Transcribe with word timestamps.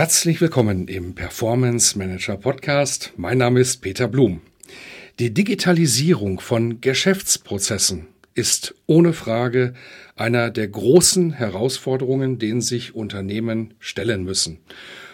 Herzlich 0.00 0.40
willkommen 0.40 0.88
im 0.88 1.14
Performance 1.14 1.98
Manager 1.98 2.38
Podcast. 2.38 3.12
Mein 3.18 3.36
Name 3.36 3.60
ist 3.60 3.82
Peter 3.82 4.08
Blum. 4.08 4.40
Die 5.18 5.34
Digitalisierung 5.34 6.40
von 6.40 6.80
Geschäftsprozessen 6.80 8.06
ist 8.32 8.74
ohne 8.86 9.12
Frage 9.12 9.74
einer 10.16 10.48
der 10.50 10.68
großen 10.68 11.34
Herausforderungen, 11.34 12.38
denen 12.38 12.62
sich 12.62 12.94
Unternehmen 12.94 13.74
stellen 13.78 14.24
müssen. 14.24 14.60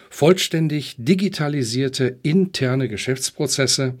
Vollständig 0.09 0.95
digitalisierte 0.97 2.19
interne 2.23 2.87
Geschäftsprozesse 2.87 3.95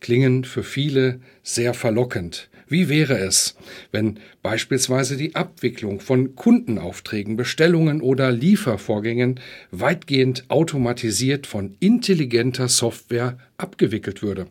klingen 0.00 0.44
für 0.44 0.64
viele 0.64 1.20
sehr 1.42 1.72
verlockend. 1.72 2.50
Wie 2.68 2.88
wäre 2.88 3.16
es, 3.18 3.54
wenn 3.92 4.18
beispielsweise 4.42 5.16
die 5.16 5.36
Abwicklung 5.36 6.00
von 6.00 6.34
Kundenaufträgen, 6.34 7.36
Bestellungen 7.36 8.00
oder 8.00 8.32
Liefervorgängen 8.32 9.38
weitgehend 9.70 10.44
automatisiert 10.48 11.46
von 11.46 11.76
intelligenter 11.78 12.68
Software 12.68 13.38
abgewickelt 13.56 14.20
würde? 14.20 14.48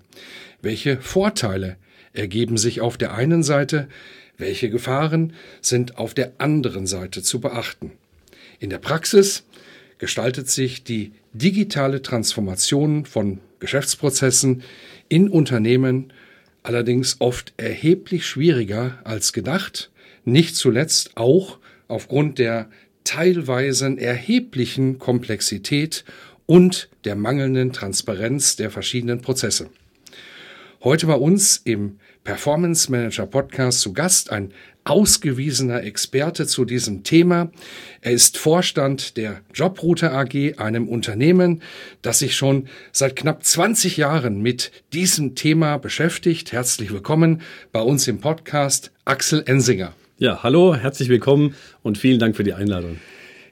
Welche 0.62 1.02
Vorteile 1.02 1.76
ergeben 2.14 2.58
sich 2.58 2.80
auf 2.80 2.98
der 2.98 3.14
einen 3.16 3.44
Seite, 3.44 3.90
welche 4.38 4.70
Gefahren 4.70 5.34
sind 5.60 5.98
auf 5.98 6.14
der 6.14 6.34
anderen 6.38 6.88
Seite 6.88 7.22
zu 7.22 7.42
beachten? 7.42 7.92
In 8.60 8.70
der 8.70 8.80
Praxis 8.80 9.44
gestaltet 9.98 10.50
sich 10.50 10.86
die 10.86 11.12
digitale 11.34 12.02
Transformation 12.02 13.06
von 13.06 13.40
Geschäftsprozessen 13.60 14.64
in 15.10 15.30
Unternehmen 15.30 16.14
allerdings 16.66 17.18
oft 17.20 17.54
erheblich 17.58 18.26
schwieriger 18.26 19.00
als 19.04 19.34
gedacht, 19.34 19.92
nicht 20.24 20.56
zuletzt 20.56 21.12
auch 21.16 21.60
aufgrund 21.88 22.40
der 22.40 22.70
teilweise 23.04 23.98
erheblichen 24.00 24.98
Komplexität 24.98 26.04
und 26.48 26.90
der 27.04 27.16
mangelnden 27.16 27.72
Transparenz 27.72 28.56
der 28.56 28.72
verschiedenen 28.72 29.22
Prozesse. 29.22 29.70
Heute 30.84 31.06
bei 31.06 31.16
uns 31.16 31.62
im 31.64 32.00
Performance 32.26 32.92
Manager 32.92 33.28
Podcast 33.28 33.82
zu 33.82 33.94
Gast 33.94 34.32
ein 34.32 34.52
ausgewiesener 34.84 35.84
Experte 35.84 36.48
zu 36.48 36.66
diesem 36.66 37.04
Thema. 37.04 37.52
Er 38.02 38.12
ist 38.12 38.38
Vorstand 38.38 39.16
der 39.16 39.42
Jobrouter 39.54 40.12
AG, 40.12 40.56
einem 40.58 40.90
Unternehmen, 40.90 41.62
das 42.02 42.20
sich 42.20 42.36
schon 42.36 42.68
seit 42.92 43.16
knapp 43.16 43.46
20 43.46 43.98
Jahren 43.98 44.42
mit 44.42 44.72
diesem 44.92 45.36
Thema 45.36 45.78
beschäftigt. 45.78 46.52
Herzlich 46.52 46.92
willkommen 46.92 47.42
bei 47.72 47.82
uns 47.82 48.08
im 48.08 48.20
Podcast, 48.20 48.92
Axel 49.06 49.44
Ensinger. 49.46 49.94
Ja, 50.18 50.42
hallo, 50.42 50.76
herzlich 50.76 51.10
willkommen 51.10 51.54
und 51.84 52.00
vielen 52.00 52.20
Dank 52.20 52.36
für 52.36 52.44
die 52.44 52.54
Einladung. 52.54 52.98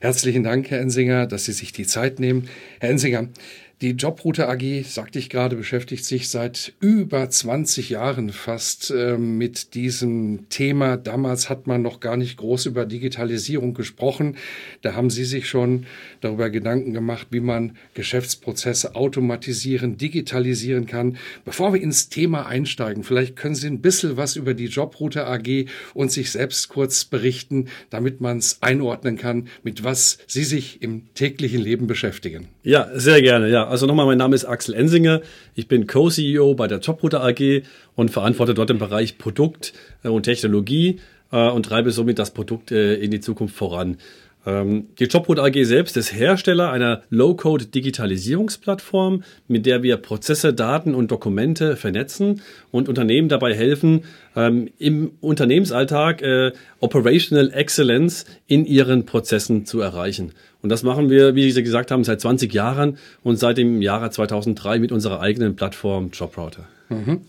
Herzlichen 0.03 0.43
Dank, 0.43 0.69
Herr 0.69 0.81
Ensinger, 0.81 1.27
dass 1.27 1.45
Sie 1.45 1.53
sich 1.53 1.71
die 1.71 1.85
Zeit 1.85 2.19
nehmen. 2.19 2.49
Herr 2.79 2.89
Ensinger, 2.89 3.29
die 3.81 3.91
Jobrouter 3.91 4.47
AG, 4.49 4.83
sagte 4.85 5.19
ich 5.19 5.29
gerade, 5.29 5.57
beschäftigt 5.57 6.05
sich 6.05 6.29
seit 6.29 6.73
über 6.79 7.29
20 7.29 7.89
Jahren 7.89 8.29
fast 8.29 8.91
äh, 8.91 9.17
mit 9.17 9.73
diesem 9.73 10.47
Thema. 10.47 10.95
Damals 10.95 11.49
hat 11.49 11.67
man 11.67 11.81
noch 11.81 11.99
gar 11.99 12.15
nicht 12.15 12.37
groß 12.37 12.67
über 12.67 12.85
Digitalisierung 12.85 13.73
gesprochen. 13.73 14.37
Da 14.83 14.93
haben 14.93 15.09
Sie 15.09 15.25
sich 15.25 15.49
schon 15.49 15.85
darüber 16.21 16.49
Gedanken 16.49 16.93
gemacht, 16.93 17.27
wie 17.31 17.41
man 17.41 17.75
Geschäftsprozesse 17.93 18.95
automatisieren, 18.95 19.97
digitalisieren 19.97 20.85
kann. 20.85 21.17
Bevor 21.43 21.73
wir 21.73 21.81
ins 21.81 22.07
Thema 22.07 22.45
einsteigen, 22.45 23.03
vielleicht 23.03 23.35
können 23.35 23.55
Sie 23.55 23.67
ein 23.67 23.81
bisschen 23.81 24.15
was 24.15 24.37
über 24.37 24.53
die 24.53 24.67
Jobrouter 24.67 25.27
AG 25.27 25.65
und 25.93 26.11
sich 26.11 26.31
selbst 26.31 26.69
kurz 26.69 27.03
berichten, 27.03 27.67
damit 27.89 28.21
man 28.21 28.37
es 28.37 28.61
einordnen 28.61 29.17
kann, 29.17 29.49
mit 29.63 29.83
was 29.83 30.19
Sie 30.27 30.45
sich 30.45 30.81
im 30.81 31.13
täglichen 31.15 31.59
Leben 31.59 31.87
beschäftigen. 31.87 32.47
Ja, 32.63 32.89
sehr 32.93 33.21
gerne. 33.21 33.49
Ja, 33.49 33.62
also 33.67 33.85
nochmal, 33.85 34.05
mein 34.05 34.17
Name 34.17 34.35
ist 34.35 34.45
Axel 34.45 34.75
Ensinger. 34.75 35.21
Ich 35.55 35.67
bin 35.67 35.87
Co-CEO 35.87 36.55
bei 36.55 36.67
der 36.67 36.79
Jobrouter 36.79 37.23
AG 37.23 37.63
und 37.95 38.11
verantworte 38.11 38.53
dort 38.53 38.69
den 38.69 38.79
Bereich 38.79 39.17
Produkt 39.17 39.73
äh, 40.03 40.09
und 40.09 40.23
Technologie 40.23 40.99
äh, 41.31 41.49
und 41.49 41.65
treibe 41.65 41.91
somit 41.91 42.19
das 42.19 42.31
Produkt 42.31 42.71
äh, 42.71 42.95
in 42.95 43.11
die 43.11 43.19
Zukunft 43.19 43.55
voran. 43.55 43.97
Ähm, 44.45 44.89
die 44.99 45.05
Jobroot 45.05 45.39
AG 45.39 45.63
selbst 45.63 45.95
ist 45.95 46.13
Hersteller 46.13 46.69
einer 46.71 47.03
Low-Code-Digitalisierungsplattform, 47.09 49.23
mit 49.47 49.65
der 49.65 49.81
wir 49.83 49.95
Prozesse, 49.97 50.53
Daten 50.53 50.93
und 50.95 51.11
Dokumente 51.11 51.77
vernetzen 51.77 52.41
und 52.71 52.89
Unternehmen 52.89 53.29
dabei 53.29 53.55
helfen, 53.55 54.03
ähm, 54.35 54.69
im 54.77 55.13
Unternehmensalltag 55.21 56.21
äh, 56.21 56.51
Operational 56.79 57.53
Excellence 57.53 58.25
in 58.47 58.65
ihren 58.65 59.05
Prozessen 59.05 59.65
zu 59.65 59.79
erreichen. 59.79 60.33
Und 60.61 60.67
das 60.69 60.83
machen 60.83 61.09
wir, 61.09 61.35
wie 61.35 61.49
Sie 61.51 61.63
gesagt 61.63 61.91
haben, 61.91 62.03
seit 62.03 62.19
20 62.21 62.53
Jahren 62.53 62.97
und 63.21 63.37
seit 63.37 63.57
dem 63.57 63.81
Jahre 63.81 64.09
2003 64.09 64.79
mit 64.79 64.91
unserer 64.91 65.21
eigenen 65.21 65.55
Plattform 65.55 66.09
Jobrouter. 66.11 66.67
Mhm. 66.89 67.21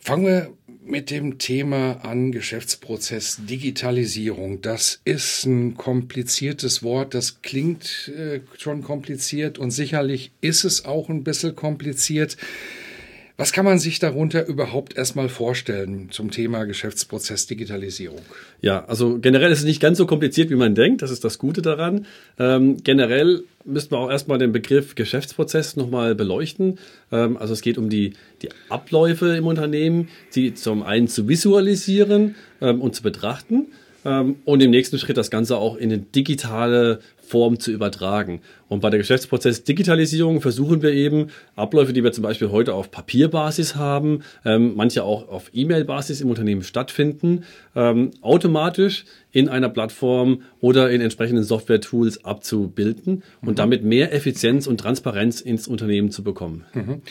Fangen 0.00 0.26
wir 0.26 0.48
mit 0.88 1.10
dem 1.10 1.38
Thema 1.38 2.04
an 2.04 2.32
Geschäftsprozess 2.32 3.40
Digitalisierung. 3.48 4.60
Das 4.62 5.00
ist 5.04 5.44
ein 5.44 5.76
kompliziertes 5.76 6.82
Wort, 6.82 7.14
das 7.14 7.42
klingt 7.42 8.10
äh, 8.16 8.40
schon 8.56 8.82
kompliziert 8.82 9.58
und 9.58 9.70
sicherlich 9.70 10.32
ist 10.40 10.64
es 10.64 10.84
auch 10.84 11.08
ein 11.08 11.24
bisschen 11.24 11.54
kompliziert. 11.54 12.36
Was 13.40 13.52
kann 13.52 13.64
man 13.64 13.78
sich 13.78 14.00
darunter 14.00 14.48
überhaupt 14.48 14.98
erstmal 14.98 15.28
vorstellen 15.28 16.08
zum 16.10 16.32
Thema 16.32 16.64
Geschäftsprozess 16.64 17.46
Digitalisierung? 17.46 18.18
Ja, 18.62 18.84
also 18.86 19.20
generell 19.20 19.52
ist 19.52 19.60
es 19.60 19.64
nicht 19.64 19.80
ganz 19.80 19.96
so 19.98 20.06
kompliziert, 20.06 20.50
wie 20.50 20.56
man 20.56 20.74
denkt. 20.74 21.02
Das 21.02 21.12
ist 21.12 21.22
das 21.22 21.38
Gute 21.38 21.62
daran. 21.62 22.06
Ähm, 22.40 22.82
generell 22.82 23.44
müssten 23.64 23.92
wir 23.92 23.98
auch 23.98 24.10
erstmal 24.10 24.38
den 24.38 24.50
Begriff 24.50 24.96
Geschäftsprozess 24.96 25.76
nochmal 25.76 26.16
beleuchten. 26.16 26.80
Ähm, 27.12 27.36
also 27.36 27.52
es 27.52 27.60
geht 27.60 27.78
um 27.78 27.88
die, 27.88 28.14
die 28.42 28.48
Abläufe 28.70 29.36
im 29.36 29.46
Unternehmen, 29.46 30.08
die 30.34 30.54
zum 30.54 30.82
einen 30.82 31.06
zu 31.06 31.28
visualisieren 31.28 32.34
ähm, 32.60 32.80
und 32.80 32.96
zu 32.96 33.04
betrachten 33.04 33.68
ähm, 34.04 34.36
und 34.44 34.62
im 34.62 34.70
nächsten 34.70 34.98
Schritt 34.98 35.16
das 35.16 35.30
Ganze 35.30 35.58
auch 35.58 35.76
in 35.76 35.92
eine 35.92 35.98
digitale 35.98 37.00
Form 37.28 37.60
zu 37.60 37.70
übertragen. 37.70 38.40
Und 38.68 38.80
bei 38.80 38.90
der 38.90 38.98
Geschäftsprozess-Digitalisierung 38.98 40.40
versuchen 40.40 40.82
wir 40.82 40.92
eben 40.92 41.28
Abläufe, 41.56 41.92
die 41.92 42.02
wir 42.02 42.12
zum 42.12 42.22
Beispiel 42.22 42.50
heute 42.50 42.74
auf 42.74 42.90
Papierbasis 42.90 43.76
haben, 43.76 44.22
ähm, 44.44 44.72
manche 44.76 45.04
auch 45.04 45.28
auf 45.28 45.50
E-Mail-Basis 45.52 46.20
im 46.20 46.30
Unternehmen 46.30 46.62
stattfinden, 46.62 47.44
ähm, 47.76 48.10
automatisch 48.22 49.04
in 49.30 49.48
einer 49.48 49.68
Plattform 49.68 50.42
oder 50.60 50.90
in 50.90 51.00
entsprechenden 51.00 51.44
Software-Tools 51.44 52.24
abzubilden 52.24 53.22
und 53.42 53.50
mhm. 53.50 53.56
damit 53.56 53.84
mehr 53.84 54.12
Effizienz 54.14 54.66
und 54.66 54.78
Transparenz 54.80 55.40
ins 55.40 55.68
Unternehmen 55.68 56.10
zu 56.10 56.24
bekommen. 56.24 56.64
Mhm. 56.74 57.02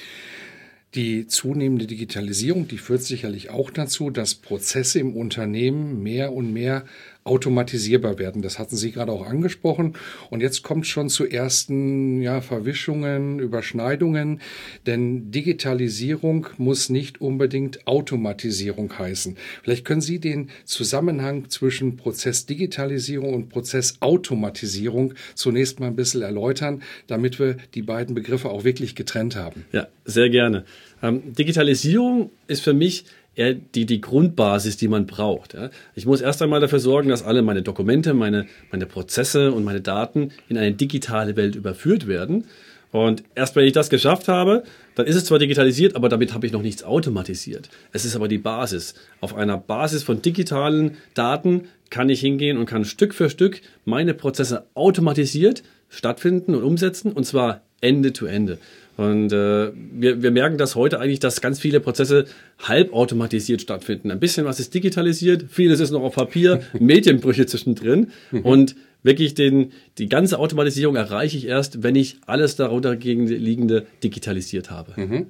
Die 0.95 1.27
zunehmende 1.27 1.85
Digitalisierung, 1.85 2.67
die 2.67 2.77
führt 2.77 3.03
sicherlich 3.03 3.49
auch 3.49 3.69
dazu, 3.69 4.09
dass 4.09 4.35
Prozesse 4.35 4.99
im 4.99 5.15
Unternehmen 5.15 6.01
mehr 6.01 6.33
und 6.33 6.53
mehr 6.53 6.85
automatisierbar 7.27 8.19
werden. 8.19 8.41
Das 8.41 8.59
hatten 8.59 8.75
Sie 8.75 8.91
gerade 8.91 9.11
auch 9.11 9.25
angesprochen. 9.25 9.93
Und 10.29 10.41
jetzt 10.41 10.63
kommt 10.63 10.87
schon 10.87 11.09
zu 11.09 11.25
ersten 11.25 12.21
ja, 12.21 12.41
Verwischungen, 12.41 13.39
Überschneidungen, 13.39 14.41
denn 14.85 15.31
Digitalisierung 15.31 16.47
muss 16.57 16.89
nicht 16.89 17.21
unbedingt 17.21 17.85
Automatisierung 17.87 18.97
heißen. 18.97 19.37
Vielleicht 19.63 19.85
können 19.85 20.01
Sie 20.01 20.19
den 20.19 20.49
Zusammenhang 20.65 21.49
zwischen 21.49 21.97
Prozessdigitalisierung 21.97 23.33
und 23.33 23.49
Prozessautomatisierung 23.49 25.13
zunächst 25.35 25.79
mal 25.79 25.87
ein 25.87 25.95
bisschen 25.95 26.21
erläutern, 26.21 26.81
damit 27.07 27.39
wir 27.39 27.57
die 27.73 27.81
beiden 27.81 28.15
Begriffe 28.15 28.49
auch 28.49 28.63
wirklich 28.63 28.95
getrennt 28.95 29.35
haben. 29.35 29.65
Ja, 29.71 29.87
sehr 30.05 30.29
gerne. 30.29 30.65
Ähm, 31.03 31.33
Digitalisierung 31.33 32.31
ist 32.47 32.61
für 32.61 32.73
mich 32.73 33.05
eher 33.37 33.53
die, 33.53 33.85
die 33.85 34.01
Grundbasis, 34.01 34.77
die 34.77 34.87
man 34.87 35.05
braucht. 35.05 35.53
Ja. 35.53 35.69
Ich 35.95 36.05
muss 36.05 36.21
erst 36.21 36.41
einmal 36.41 36.59
dafür 36.59 36.79
sorgen, 36.79 37.09
dass 37.09 37.23
alle 37.23 37.41
meine 37.41 37.61
Dokumente, 37.61 38.13
meine, 38.13 38.47
meine 38.71 38.85
Prozesse 38.85 39.51
und 39.51 39.63
meine 39.63 39.81
Daten 39.81 40.31
in 40.49 40.57
eine 40.57 40.73
digitale 40.73 41.35
Welt 41.35 41.55
überführt 41.55 42.07
werden. 42.07 42.45
Und 42.91 43.23
erst 43.35 43.55
wenn 43.55 43.65
ich 43.65 43.73
das 43.73 43.89
geschafft 43.89 44.27
habe, 44.27 44.63
dann 44.95 45.05
ist 45.05 45.15
es 45.15 45.25
zwar 45.25 45.39
digitalisiert, 45.39 45.95
aber 45.95 46.09
damit 46.09 46.33
habe 46.33 46.47
ich 46.47 46.53
noch 46.53 46.61
nichts 46.61 46.83
automatisiert. 46.83 47.69
Es 47.91 48.05
ist 48.05 48.15
aber 48.15 48.27
die 48.27 48.37
Basis. 48.37 48.95
Auf 49.21 49.35
einer 49.35 49.57
Basis 49.57 50.03
von 50.03 50.21
digitalen 50.21 50.97
Daten 51.13 51.67
kann 51.89 52.09
ich 52.09 52.21
hingehen 52.21 52.57
und 52.57 52.65
kann 52.65 52.85
Stück 52.85 53.13
für 53.13 53.29
Stück 53.29 53.61
meine 53.85 54.13
Prozesse 54.13 54.65
automatisiert 54.73 55.63
stattfinden 55.89 56.55
und 56.55 56.63
umsetzen 56.63 57.11
und 57.13 57.25
zwar 57.25 57.61
Ende 57.81 58.13
zu 58.13 58.25
Ende. 58.25 58.57
Und 58.97 59.31
äh, 59.31 59.71
wir, 59.73 60.23
wir 60.23 60.31
merken 60.31 60.57
das 60.57 60.75
heute 60.75 60.99
eigentlich, 60.99 61.19
dass 61.19 61.39
ganz 61.39 61.59
viele 61.59 61.79
Prozesse 61.79 62.25
halbautomatisiert 62.59 63.61
stattfinden. 63.61 64.11
Ein 64.11 64.19
bisschen 64.19 64.45
was 64.45 64.59
ist 64.59 64.73
digitalisiert, 64.73 65.45
vieles 65.49 65.79
ist 65.79 65.91
noch 65.91 66.01
auf 66.01 66.15
Papier, 66.15 66.61
Medienbrüche 66.79 67.45
zwischendrin. 67.45 68.07
Mhm. 68.31 68.41
Und 68.41 68.75
wirklich 69.03 69.33
den, 69.33 69.71
die 69.97 70.09
ganze 70.09 70.39
Automatisierung 70.39 70.95
erreiche 70.95 71.37
ich 71.37 71.47
erst, 71.47 71.83
wenn 71.83 71.95
ich 71.95 72.17
alles 72.25 72.55
darunter 72.55 72.95
liegende 72.95 73.85
digitalisiert 74.03 74.71
habe. 74.71 74.93
Mhm. 74.99 75.27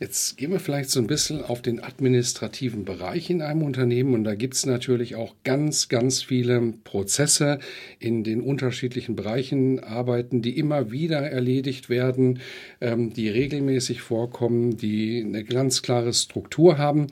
Jetzt 0.00 0.36
gehen 0.36 0.50
wir 0.50 0.58
vielleicht 0.58 0.90
so 0.90 1.00
ein 1.00 1.06
bisschen 1.06 1.42
auf 1.42 1.62
den 1.62 1.82
administrativen 1.82 2.84
Bereich 2.84 3.30
in 3.30 3.42
einem 3.42 3.62
Unternehmen 3.62 4.14
und 4.14 4.24
da 4.24 4.34
gibt 4.34 4.54
es 4.54 4.66
natürlich 4.66 5.14
auch 5.14 5.34
ganz, 5.44 5.88
ganz 5.88 6.22
viele 6.22 6.60
Prozesse 6.82 7.60
in 8.00 8.24
den 8.24 8.40
unterschiedlichen 8.40 9.14
Bereichen 9.14 9.78
arbeiten, 9.80 10.42
die 10.42 10.58
immer 10.58 10.90
wieder 10.90 11.20
erledigt 11.20 11.88
werden, 11.88 12.40
ähm, 12.80 13.12
die 13.12 13.28
regelmäßig 13.28 14.00
vorkommen, 14.00 14.76
die 14.76 15.22
eine 15.24 15.44
ganz 15.44 15.82
klare 15.82 16.12
Struktur 16.12 16.76
haben. 16.76 17.06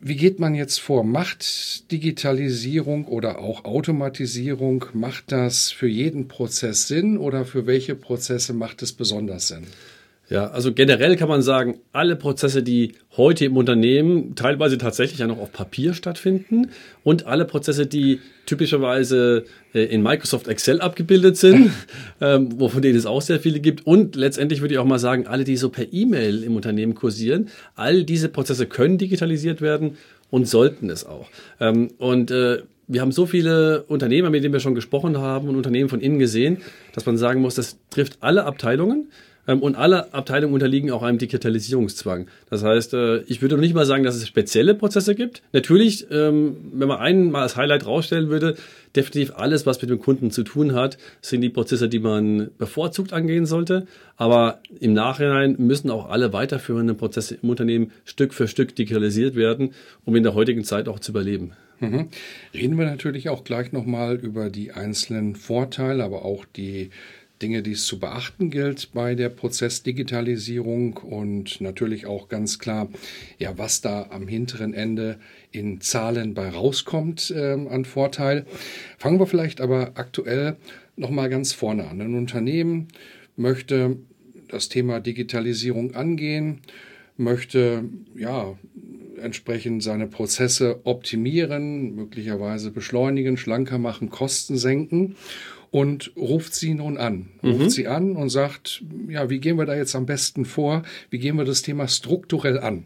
Wie 0.00 0.14
geht 0.14 0.38
man 0.38 0.54
jetzt 0.54 0.78
vor? 0.78 1.02
Macht 1.02 1.90
Digitalisierung 1.90 3.06
oder 3.06 3.40
auch 3.40 3.64
Automatisierung, 3.64 4.84
macht 4.92 5.32
das 5.32 5.72
für 5.72 5.88
jeden 5.88 6.28
Prozess 6.28 6.86
Sinn 6.86 7.18
oder 7.18 7.44
für 7.44 7.66
welche 7.66 7.96
Prozesse 7.96 8.52
macht 8.52 8.80
es 8.82 8.92
besonders 8.92 9.48
Sinn? 9.48 9.66
Ja, 10.30 10.48
also 10.48 10.74
generell 10.74 11.16
kann 11.16 11.28
man 11.28 11.40
sagen, 11.40 11.80
alle 11.92 12.14
Prozesse, 12.14 12.62
die 12.62 12.92
heute 13.16 13.46
im 13.46 13.56
Unternehmen 13.56 14.34
teilweise 14.34 14.76
tatsächlich 14.76 15.20
ja 15.20 15.26
noch 15.26 15.38
auf 15.38 15.52
Papier 15.52 15.94
stattfinden 15.94 16.68
und 17.02 17.26
alle 17.26 17.46
Prozesse, 17.46 17.86
die 17.86 18.20
typischerweise 18.44 19.44
äh, 19.72 19.84
in 19.84 20.02
Microsoft 20.02 20.46
Excel 20.46 20.82
abgebildet 20.82 21.38
sind, 21.38 21.70
ähm, 22.20 22.60
wovon 22.60 22.82
denen 22.82 22.98
es 22.98 23.06
auch 23.06 23.22
sehr 23.22 23.40
viele 23.40 23.60
gibt 23.60 23.86
und 23.86 24.16
letztendlich 24.16 24.60
würde 24.60 24.74
ich 24.74 24.78
auch 24.78 24.84
mal 24.84 24.98
sagen, 24.98 25.26
alle, 25.26 25.44
die 25.44 25.56
so 25.56 25.70
per 25.70 25.90
E-Mail 25.92 26.44
im 26.44 26.56
Unternehmen 26.56 26.94
kursieren, 26.94 27.48
all 27.74 28.04
diese 28.04 28.28
Prozesse 28.28 28.66
können 28.66 28.98
digitalisiert 28.98 29.62
werden 29.62 29.96
und 30.28 30.46
sollten 30.46 30.90
es 30.90 31.06
auch. 31.06 31.30
Ähm, 31.58 31.88
und 31.96 32.30
äh, 32.30 32.58
wir 32.86 33.00
haben 33.00 33.12
so 33.12 33.26
viele 33.26 33.84
Unternehmer, 33.84 34.28
mit 34.30 34.42
denen 34.42 34.52
wir 34.52 34.60
schon 34.60 34.74
gesprochen 34.74 35.18
haben 35.18 35.48
und 35.48 35.56
Unternehmen 35.56 35.88
von 35.88 36.00
innen 36.00 36.18
gesehen, 36.18 36.58
dass 36.94 37.06
man 37.06 37.16
sagen 37.16 37.40
muss, 37.40 37.54
das 37.54 37.78
trifft 37.90 38.18
alle 38.20 38.44
Abteilungen. 38.44 39.08
Ähm, 39.48 39.60
und 39.62 39.74
alle 39.74 40.12
Abteilungen 40.14 40.54
unterliegen 40.54 40.92
auch 40.92 41.02
einem 41.02 41.18
Digitalisierungszwang. 41.18 42.28
Das 42.50 42.62
heißt, 42.62 42.94
äh, 42.94 43.22
ich 43.22 43.42
würde 43.42 43.56
noch 43.56 43.62
nicht 43.62 43.74
mal 43.74 43.86
sagen, 43.86 44.04
dass 44.04 44.14
es 44.14 44.28
spezielle 44.28 44.74
Prozesse 44.74 45.14
gibt. 45.14 45.42
Natürlich, 45.52 46.06
ähm, 46.10 46.58
wenn 46.72 46.86
man 46.86 46.98
einen 46.98 47.30
mal 47.32 47.42
als 47.42 47.56
Highlight 47.56 47.86
rausstellen 47.86 48.28
würde, 48.28 48.54
definitiv 48.94 49.34
alles, 49.34 49.66
was 49.66 49.80
mit 49.80 49.90
dem 49.90 50.00
Kunden 50.00 50.30
zu 50.30 50.44
tun 50.44 50.74
hat, 50.74 50.98
sind 51.22 51.40
die 51.40 51.48
Prozesse, 51.48 51.88
die 51.88 51.98
man 51.98 52.50
bevorzugt 52.58 53.12
angehen 53.12 53.46
sollte. 53.46 53.86
Aber 54.16 54.60
im 54.80 54.92
Nachhinein 54.92 55.56
müssen 55.58 55.90
auch 55.90 56.08
alle 56.10 56.32
weiterführenden 56.32 56.96
Prozesse 56.96 57.38
im 57.42 57.48
Unternehmen 57.48 57.92
Stück 58.04 58.34
für 58.34 58.48
Stück 58.48 58.76
digitalisiert 58.76 59.34
werden, 59.34 59.72
um 60.04 60.14
in 60.14 60.22
der 60.22 60.34
heutigen 60.34 60.64
Zeit 60.64 60.88
auch 60.88 61.00
zu 61.00 61.12
überleben. 61.12 61.52
Mhm. 61.80 62.08
Reden 62.52 62.76
wir 62.76 62.86
natürlich 62.86 63.28
auch 63.28 63.44
gleich 63.44 63.72
nochmal 63.72 64.16
über 64.16 64.50
die 64.50 64.72
einzelnen 64.72 65.36
Vorteile, 65.36 66.02
aber 66.02 66.24
auch 66.24 66.44
die 66.44 66.90
Dinge, 67.42 67.62
die 67.62 67.72
es 67.72 67.86
zu 67.86 67.98
beachten 67.98 68.50
gilt 68.50 68.92
bei 68.92 69.14
der 69.14 69.28
Prozessdigitalisierung 69.28 70.96
und 70.96 71.60
natürlich 71.60 72.06
auch 72.06 72.28
ganz 72.28 72.58
klar, 72.58 72.88
ja, 73.38 73.56
was 73.56 73.80
da 73.80 74.08
am 74.10 74.26
hinteren 74.26 74.74
Ende 74.74 75.18
in 75.52 75.80
Zahlen 75.80 76.34
bei 76.34 76.48
rauskommt 76.48 77.30
äh, 77.30 77.52
an 77.52 77.84
Vorteil. 77.84 78.46
Fangen 78.98 79.20
wir 79.20 79.26
vielleicht 79.26 79.60
aber 79.60 79.92
aktuell 79.94 80.56
noch 80.96 81.10
mal 81.10 81.28
ganz 81.28 81.52
vorne 81.52 81.88
an. 81.88 82.00
Ein 82.00 82.14
Unternehmen 82.14 82.88
möchte 83.36 83.96
das 84.48 84.68
Thema 84.68 85.00
Digitalisierung 85.00 85.94
angehen, 85.94 86.60
möchte 87.16 87.84
ja 88.16 88.58
entsprechend 89.20 89.82
seine 89.82 90.06
Prozesse 90.06 90.80
optimieren, 90.84 91.94
möglicherweise 91.94 92.70
beschleunigen, 92.70 93.36
schlanker 93.36 93.78
machen, 93.78 94.10
Kosten 94.10 94.56
senken 94.56 95.16
und 95.70 96.12
ruft 96.16 96.54
sie 96.54 96.74
nun 96.74 96.96
an. 96.96 97.28
Ruft 97.42 97.58
mhm. 97.58 97.70
sie 97.70 97.86
an 97.86 98.16
und 98.16 98.30
sagt, 98.30 98.82
ja, 99.08 99.30
wie 99.30 99.38
gehen 99.38 99.58
wir 99.58 99.66
da 99.66 99.76
jetzt 99.76 99.94
am 99.94 100.06
besten 100.06 100.44
vor? 100.44 100.82
Wie 101.10 101.18
gehen 101.18 101.36
wir 101.36 101.44
das 101.44 101.62
Thema 101.62 101.88
strukturell 101.88 102.58
an? 102.58 102.84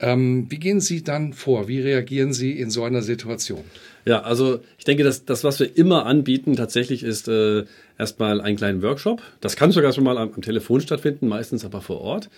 Ähm, 0.00 0.46
wie 0.48 0.58
gehen 0.58 0.80
Sie 0.80 1.02
dann 1.02 1.32
vor? 1.32 1.66
Wie 1.66 1.80
reagieren 1.80 2.32
Sie 2.32 2.52
in 2.52 2.70
so 2.70 2.84
einer 2.84 3.02
Situation? 3.02 3.64
Ja, 4.04 4.22
also 4.22 4.60
ich 4.78 4.84
denke, 4.84 5.02
dass 5.02 5.24
das, 5.24 5.42
was 5.42 5.58
wir 5.58 5.76
immer 5.76 6.06
anbieten, 6.06 6.54
tatsächlich 6.54 7.02
ist 7.02 7.26
äh, 7.26 7.64
erstmal 7.98 8.40
einen 8.40 8.56
kleinen 8.56 8.82
Workshop. 8.82 9.20
Das 9.40 9.56
kann 9.56 9.72
sogar 9.72 9.92
schon 9.92 10.04
mal 10.04 10.16
am, 10.16 10.32
am 10.32 10.42
Telefon 10.42 10.80
stattfinden, 10.80 11.26
meistens 11.26 11.64
aber 11.64 11.80
vor 11.80 12.00
Ort. 12.00 12.30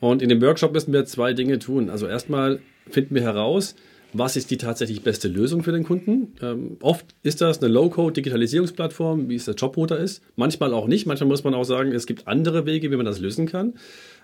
Und 0.00 0.22
in 0.22 0.28
dem 0.28 0.40
Workshop 0.40 0.72
müssen 0.72 0.92
wir 0.92 1.06
zwei 1.06 1.32
Dinge 1.32 1.58
tun. 1.58 1.90
Also 1.90 2.06
erstmal 2.06 2.60
finden 2.88 3.16
wir 3.16 3.22
heraus, 3.22 3.74
was 4.12 4.36
ist 4.36 4.50
die 4.50 4.56
tatsächlich 4.56 5.02
beste 5.02 5.28
Lösung 5.28 5.62
für 5.62 5.72
den 5.72 5.84
Kunden. 5.84 6.32
Ähm, 6.40 6.76
oft 6.80 7.06
ist 7.22 7.40
das 7.40 7.60
eine 7.62 7.72
Low-Code-Digitalisierungsplattform, 7.72 9.28
wie 9.28 9.34
es 9.34 9.44
der 9.44 9.54
Jobrouter 9.54 9.98
ist. 9.98 10.22
Manchmal 10.36 10.72
auch 10.72 10.86
nicht. 10.86 11.06
Manchmal 11.06 11.28
muss 11.28 11.44
man 11.44 11.54
auch 11.54 11.64
sagen, 11.64 11.92
es 11.92 12.06
gibt 12.06 12.26
andere 12.26 12.64
Wege, 12.66 12.90
wie 12.90 12.96
man 12.96 13.06
das 13.06 13.20
lösen 13.20 13.46
kann. 13.46 13.74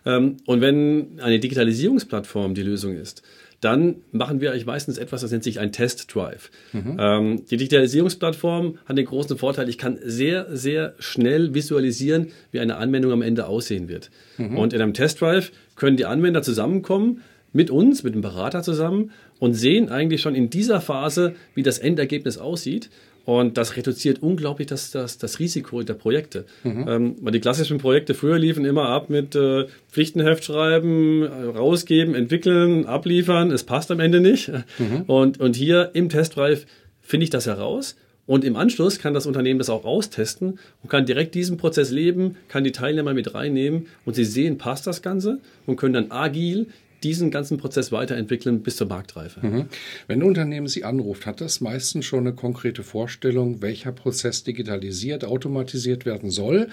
Ähm, 0.07 0.39
und 0.47 0.61
wenn 0.61 1.21
eine 1.21 1.39
Digitalisierungsplattform 1.39 2.55
die 2.55 2.63
Lösung 2.63 2.97
ist, 2.97 3.23
dann 3.61 3.97
machen 4.13 4.41
wir 4.41 4.51
eigentlich 4.51 4.67
meistens 4.67 4.99
etwas, 4.99 5.23
das 5.23 5.31
nennt 5.31 5.43
sich 5.43 5.59
ein 5.59 5.73
Test 5.73 6.15
Drive. 6.15 6.51
Mhm. 6.73 6.97
Ähm, 7.01 7.47
die 7.47 7.57
Digitalisierungsplattform 7.57 8.79
hat 8.85 8.99
den 8.99 9.07
großen 9.07 9.39
Vorteil, 9.39 9.69
ich 9.71 9.79
kann 9.79 9.99
sehr, 10.05 10.55
sehr 10.55 10.95
schnell 10.99 11.55
visualisieren, 11.55 12.29
wie 12.51 12.61
eine 12.61 12.77
Anwendung 12.77 13.13
am 13.13 13.23
Ende 13.23 13.47
aussehen 13.47 13.89
wird. 13.89 14.11
Mhm. 14.37 14.59
Und 14.59 14.75
in 14.75 14.83
einem 14.83 14.93
Test 14.93 15.21
Drive 15.21 15.51
können 15.77 15.97
die 15.97 16.05
Anwender 16.05 16.43
zusammenkommen, 16.43 17.23
mit 17.55 17.71
uns, 17.71 18.03
mit 18.03 18.15
dem 18.15 18.21
Berater 18.21 18.63
zusammen 18.63 19.13
und 19.39 19.55
sehen 19.55 19.89
eigentlich 19.89 20.21
schon 20.21 20.35
in 20.35 20.51
dieser 20.51 20.83
Phase, 20.83 21.35
wie 21.55 21.63
das 21.63 21.79
Endergebnis 21.79 22.37
aussieht. 22.37 22.91
Und 23.25 23.57
das 23.57 23.77
reduziert 23.77 24.23
unglaublich 24.23 24.67
das, 24.67 24.91
das, 24.91 25.17
das 25.17 25.39
Risiko 25.39 25.83
der 25.83 25.95
Projekte. 25.95 26.45
Mhm. 26.63 26.85
Ähm, 26.87 27.17
weil 27.23 27.33
die 27.33 27.41
klassischen 27.41 27.79
Projekte 27.79 28.13
früher 28.13 28.39
liefen 28.39 28.67
immer 28.67 28.89
ab 28.89 29.09
mit 29.09 29.35
äh, 29.35 29.65
Pflichtenheft 29.91 30.45
schreiben, 30.45 31.23
rausgeben, 31.25 32.15
entwickeln, 32.15 32.85
abliefern. 32.85 33.51
Es 33.51 33.65
passt 33.65 33.91
am 33.91 34.01
Ende 34.01 34.21
nicht. 34.21 34.51
Mhm. 34.79 35.03
Und, 35.07 35.41
und 35.41 35.57
hier 35.57 35.93
im 35.95 36.11
Testreif 36.11 36.67
finde 37.01 37.25
ich 37.25 37.31
das 37.31 37.47
heraus. 37.47 37.97
Und 38.27 38.45
im 38.45 38.57
Anschluss 38.57 38.99
kann 38.99 39.15
das 39.15 39.27
Unternehmen 39.27 39.59
das 39.59 39.71
auch 39.71 39.85
austesten 39.85 40.59
und 40.83 40.89
kann 40.91 41.07
direkt 41.07 41.35
diesen 41.35 41.57
Prozess 41.57 41.91
leben, 41.91 42.37
kann 42.49 42.65
die 42.65 42.73
Teilnehmer 42.73 43.13
mit 43.15 43.35
reinnehmen 43.35 43.87
und 44.05 44.15
sie 44.15 44.25
sehen, 44.25 44.59
passt 44.59 44.87
das 44.87 45.03
Ganze 45.03 45.41
und 45.67 45.77
können 45.77 45.95
dann 45.95 46.11
agil 46.11 46.69
diesen 47.05 47.31
ganzen 47.31 47.59
Prozess 47.59 47.93
weiterentwickeln 47.93 48.63
bis 48.63 48.77
zur 48.77 48.89
Marktreife. 48.89 49.47
Mhm. 49.47 49.67
Wenn 50.09 50.21
ein 50.21 50.27
Unternehmen 50.27 50.67
Sie 50.67 50.85
anruft, 50.85 51.27
hat 51.27 51.41
das 51.41 51.61
meistens 51.61 52.07
schon 52.07 52.21
eine 52.21 52.35
konkrete 52.35 52.83
Vorstellung, 52.83 53.63
welcher 53.63 53.93
Prozess 53.93 54.43
digitalisiert, 54.43 55.25
automatisiert 55.25 56.07
werden 56.07 56.31
soll? 56.31 56.69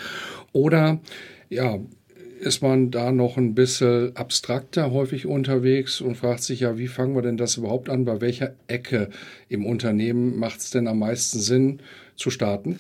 Oder 0.53 1.00
ja, 1.50 1.79
ist 2.41 2.63
man 2.63 2.89
da 2.89 3.11
noch 3.11 3.38
ein 3.38 3.53
bisschen 3.53 4.15
abstrakter 4.15 4.91
häufig 4.91 5.27
unterwegs 5.27 6.01
und 6.01 6.15
fragt 6.15 6.41
sich 6.41 6.61
ja, 6.61 6.77
wie 6.77 6.88
fangen 6.88 7.13
wir 7.15 7.21
denn 7.21 7.38
das 7.38 7.57
überhaupt 7.57 7.89
an? 7.89 8.05
Bei 8.05 8.19
welcher 8.19 8.55
Ecke 8.67 9.09
im 9.47 9.65
Unternehmen 9.65 10.38
macht 10.39 10.59
es 10.59 10.71
denn 10.71 10.88
am 10.88 11.00
meisten 11.00 11.39
Sinn 11.39 11.81
zu 12.15 12.31
starten? 12.31 12.79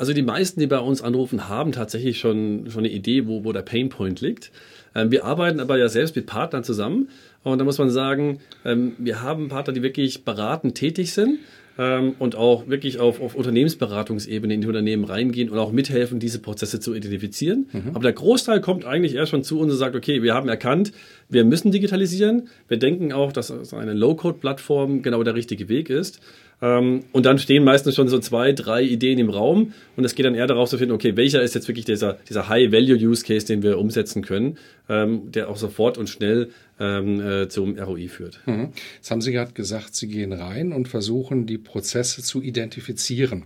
Also 0.00 0.14
die 0.14 0.22
meisten, 0.22 0.60
die 0.60 0.66
bei 0.66 0.78
uns 0.78 1.02
anrufen, 1.02 1.50
haben 1.50 1.72
tatsächlich 1.72 2.18
schon, 2.18 2.70
schon 2.70 2.84
eine 2.84 2.88
Idee, 2.88 3.26
wo, 3.26 3.44
wo 3.44 3.52
der 3.52 3.60
Painpoint 3.60 4.22
liegt. 4.22 4.50
Ähm, 4.94 5.10
wir 5.10 5.26
arbeiten 5.26 5.60
aber 5.60 5.76
ja 5.76 5.90
selbst 5.90 6.16
mit 6.16 6.24
Partnern 6.24 6.64
zusammen. 6.64 7.10
Und 7.42 7.58
da 7.58 7.66
muss 7.66 7.76
man 7.76 7.90
sagen, 7.90 8.38
ähm, 8.64 8.92
wir 8.96 9.20
haben 9.20 9.48
Partner, 9.48 9.74
die 9.74 9.82
wirklich 9.82 10.24
beratend 10.24 10.74
tätig 10.74 11.12
sind 11.12 11.40
ähm, 11.76 12.14
und 12.18 12.34
auch 12.34 12.66
wirklich 12.66 12.98
auf, 12.98 13.20
auf 13.20 13.34
Unternehmensberatungsebene 13.34 14.54
in 14.54 14.62
die 14.62 14.66
Unternehmen 14.68 15.04
reingehen 15.04 15.50
und 15.50 15.58
auch 15.58 15.70
mithelfen, 15.70 16.18
diese 16.18 16.38
Prozesse 16.38 16.80
zu 16.80 16.94
identifizieren. 16.94 17.68
Mhm. 17.70 17.90
Aber 17.92 18.00
der 18.00 18.14
Großteil 18.14 18.62
kommt 18.62 18.86
eigentlich 18.86 19.14
erst 19.14 19.32
schon 19.32 19.44
zu 19.44 19.60
uns 19.60 19.70
und 19.70 19.78
sagt, 19.78 19.94
okay, 19.94 20.22
wir 20.22 20.32
haben 20.32 20.48
erkannt, 20.48 20.92
wir 21.28 21.44
müssen 21.44 21.72
digitalisieren. 21.72 22.48
Wir 22.68 22.78
denken 22.78 23.12
auch, 23.12 23.32
dass 23.32 23.50
eine 23.74 23.92
Low-Code-Plattform 23.92 25.02
genau 25.02 25.22
der 25.22 25.34
richtige 25.34 25.68
Weg 25.68 25.90
ist. 25.90 26.20
Ähm, 26.62 27.04
und 27.12 27.26
dann 27.26 27.38
stehen 27.38 27.64
meistens 27.64 27.94
schon 27.94 28.08
so 28.08 28.18
zwei, 28.18 28.52
drei 28.52 28.82
Ideen 28.82 29.18
im 29.18 29.30
Raum 29.30 29.72
und 29.96 30.04
es 30.04 30.14
geht 30.14 30.26
dann 30.26 30.34
eher 30.34 30.46
darauf 30.46 30.68
zu 30.68 30.78
finden, 30.78 30.94
okay, 30.94 31.16
welcher 31.16 31.42
ist 31.42 31.54
jetzt 31.54 31.68
wirklich 31.68 31.86
dieser, 31.86 32.18
dieser 32.28 32.48
High-Value-Use-Case, 32.48 33.46
den 33.46 33.62
wir 33.62 33.78
umsetzen 33.78 34.22
können, 34.22 34.58
ähm, 34.88 35.32
der 35.32 35.48
auch 35.48 35.56
sofort 35.56 35.96
und 35.96 36.08
schnell 36.08 36.50
ähm, 36.80 37.20
äh, 37.20 37.48
zum 37.48 37.78
ROI 37.78 38.08
führt. 38.08 38.40
Mhm. 38.46 38.70
Jetzt 38.96 39.10
haben 39.10 39.20
Sie 39.20 39.32
gerade 39.32 39.52
gesagt, 39.52 39.94
Sie 39.94 40.08
gehen 40.08 40.32
rein 40.32 40.72
und 40.72 40.88
versuchen, 40.88 41.46
die 41.46 41.58
Prozesse 41.58 42.22
zu 42.22 42.42
identifizieren. 42.42 43.44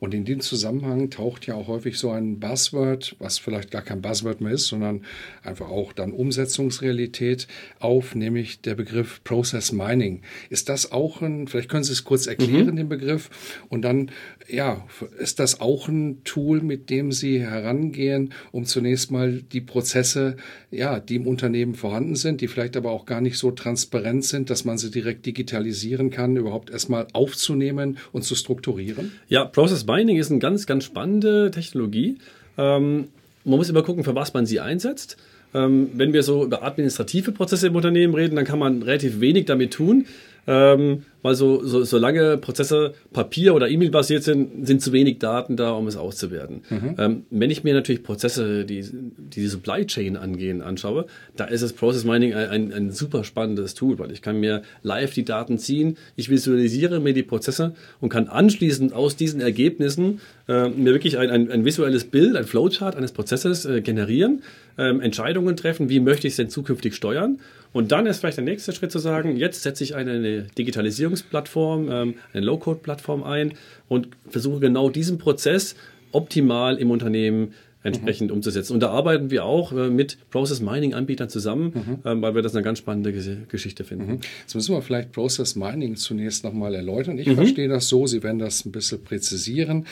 Und 0.00 0.14
in 0.14 0.24
dem 0.24 0.40
Zusammenhang 0.40 1.10
taucht 1.10 1.46
ja 1.46 1.54
auch 1.54 1.68
häufig 1.68 1.96
so 1.96 2.10
ein 2.10 2.40
Buzzword, 2.40 3.16
was 3.20 3.38
vielleicht 3.38 3.70
gar 3.70 3.82
kein 3.82 4.02
Buzzword 4.02 4.40
mehr 4.40 4.52
ist, 4.52 4.66
sondern 4.66 5.02
einfach 5.42 5.68
auch 5.68 5.92
dann 5.92 6.12
Umsetzungsrealität 6.12 7.46
auf, 7.78 8.14
nämlich 8.14 8.60
der 8.60 8.74
Begriff 8.74 9.22
Process 9.22 9.70
Mining. 9.70 10.22
Ist 10.50 10.68
das 10.68 10.90
auch 10.90 11.22
ein, 11.22 11.46
vielleicht 11.46 11.68
können 11.68 11.84
Sie 11.84 11.92
es 11.92 12.04
kurz 12.04 12.26
erklären, 12.26 12.72
mhm. 12.72 12.76
den 12.76 12.88
Begriff, 12.88 13.30
und 13.68 13.82
dann, 13.82 14.10
ja, 14.48 14.84
ist 15.18 15.38
das 15.38 15.60
auch 15.60 15.88
ein 15.88 16.24
Tool, 16.24 16.60
mit 16.62 16.90
dem 16.90 17.12
Sie 17.12 17.40
herangehen, 17.40 18.34
um 18.50 18.64
zunächst 18.64 19.10
mal 19.10 19.42
die 19.42 19.60
Prozesse, 19.60 20.36
ja, 20.70 20.98
die 20.98 21.16
im 21.16 21.26
Unternehmen 21.26 21.74
vorhanden 21.74 22.16
sind, 22.16 22.40
die 22.40 22.48
vielleicht 22.48 22.71
aber 22.76 22.90
auch 22.90 23.06
gar 23.06 23.20
nicht 23.20 23.38
so 23.38 23.50
transparent 23.50 24.24
sind, 24.24 24.50
dass 24.50 24.64
man 24.64 24.78
sie 24.78 24.90
direkt 24.90 25.26
digitalisieren 25.26 26.10
kann, 26.10 26.36
überhaupt 26.36 26.70
erstmal 26.70 27.06
aufzunehmen 27.12 27.98
und 28.12 28.22
zu 28.22 28.34
strukturieren? 28.34 29.12
Ja, 29.28 29.44
Process 29.44 29.86
Mining 29.86 30.18
ist 30.18 30.30
eine 30.30 30.40
ganz, 30.40 30.66
ganz 30.66 30.84
spannende 30.84 31.50
Technologie. 31.50 32.18
Ähm, 32.58 33.08
man 33.44 33.58
muss 33.58 33.68
immer 33.68 33.82
gucken, 33.82 34.04
für 34.04 34.14
was 34.14 34.34
man 34.34 34.46
sie 34.46 34.60
einsetzt. 34.60 35.16
Ähm, 35.54 35.90
wenn 35.94 36.12
wir 36.12 36.22
so 36.22 36.44
über 36.44 36.62
administrative 36.62 37.32
Prozesse 37.32 37.66
im 37.66 37.76
Unternehmen 37.76 38.14
reden, 38.14 38.36
dann 38.36 38.44
kann 38.44 38.58
man 38.58 38.82
relativ 38.82 39.20
wenig 39.20 39.44
damit 39.46 39.72
tun. 39.72 40.06
Ähm, 40.46 41.02
weil 41.22 41.36
so, 41.36 41.64
so, 41.64 41.84
solange 41.84 42.36
Prozesse 42.36 42.94
Papier- 43.12 43.54
oder 43.54 43.68
E-Mail-basiert 43.68 44.24
sind, 44.24 44.66
sind 44.66 44.82
zu 44.82 44.92
wenig 44.92 45.20
Daten 45.20 45.56
da, 45.56 45.70
um 45.70 45.86
es 45.86 45.96
auszuwerten. 45.96 46.62
Mhm. 46.68 46.94
Ähm, 46.98 47.22
wenn 47.30 47.50
ich 47.50 47.62
mir 47.62 47.74
natürlich 47.74 48.02
Prozesse, 48.02 48.64
die, 48.64 48.84
die 48.92 49.46
Supply 49.46 49.86
Chain 49.86 50.16
angehen, 50.16 50.62
anschaue, 50.62 51.06
da 51.36 51.44
ist 51.44 51.62
das 51.62 51.72
Process 51.72 52.04
Mining 52.04 52.34
ein, 52.34 52.48
ein, 52.48 52.72
ein, 52.72 52.90
super 52.90 53.22
spannendes 53.22 53.74
Tool, 53.74 53.98
weil 54.00 54.10
ich 54.10 54.20
kann 54.20 54.40
mir 54.40 54.62
live 54.82 55.14
die 55.14 55.24
Daten 55.24 55.58
ziehen, 55.58 55.96
ich 56.16 56.28
visualisiere 56.28 56.98
mir 56.98 57.14
die 57.14 57.22
Prozesse 57.22 57.74
und 58.00 58.08
kann 58.08 58.26
anschließend 58.26 58.92
aus 58.92 59.14
diesen 59.14 59.40
Ergebnissen 59.40 60.20
äh, 60.48 60.68
mir 60.68 60.92
wirklich 60.92 61.18
ein, 61.18 61.30
ein, 61.30 61.50
ein, 61.52 61.64
visuelles 61.64 62.04
Bild, 62.04 62.34
ein 62.34 62.44
Flowchart 62.44 62.96
eines 62.96 63.12
Prozesses 63.12 63.64
äh, 63.64 63.80
generieren, 63.80 64.42
äh, 64.76 64.88
Entscheidungen 64.98 65.56
treffen, 65.56 65.88
wie 65.88 66.00
möchte 66.00 66.26
ich 66.26 66.32
es 66.32 66.36
denn 66.36 66.50
zukünftig 66.50 66.94
steuern 66.94 67.38
und 67.72 67.92
dann 67.92 68.06
ist 68.06 68.20
vielleicht 68.20 68.36
der 68.36 68.44
nächste 68.44 68.72
Schritt 68.72 68.92
zu 68.92 68.98
sagen, 68.98 69.36
jetzt 69.36 69.62
setze 69.62 69.82
ich 69.84 69.94
eine, 69.94 70.42
Digitalisierungsplattform, 70.58 71.90
ähm, 71.90 72.14
eine 72.32 72.44
Low-Code-Plattform 72.44 73.22
ein 73.22 73.54
und 73.88 74.08
versuche 74.28 74.60
genau 74.60 74.90
diesen 74.90 75.18
Prozess 75.18 75.74
optimal 76.12 76.76
im 76.76 76.90
Unternehmen 76.90 77.54
entsprechend 77.82 78.30
mhm. 78.30 78.36
umzusetzen. 78.36 78.74
Und 78.74 78.80
da 78.80 78.90
arbeiten 78.90 79.30
wir 79.30 79.44
auch 79.44 79.72
äh, 79.72 79.90
mit 79.90 80.18
Process 80.30 80.60
Mining 80.60 80.94
Anbietern 80.94 81.28
zusammen, 81.28 81.72
mhm. 81.74 81.98
ähm, 82.04 82.22
weil 82.22 82.34
wir 82.34 82.42
das 82.42 82.54
eine 82.54 82.62
ganz 82.62 82.78
spannende 82.78 83.12
Geschichte 83.12 83.84
finden. 83.84 84.12
Mhm. 84.12 84.20
Jetzt 84.40 84.54
müssen 84.54 84.74
wir 84.74 84.82
vielleicht 84.82 85.12
Process 85.12 85.56
Mining 85.56 85.96
zunächst 85.96 86.44
nochmal 86.44 86.74
erläutern. 86.74 87.18
Ich 87.18 87.26
mhm. 87.26 87.34
verstehe 87.34 87.68
das 87.68 87.88
so, 87.88 88.06
Sie 88.06 88.22
werden 88.22 88.38
das 88.38 88.64
ein 88.64 88.72
bisschen 88.72 89.02
präzisieren, 89.02 89.86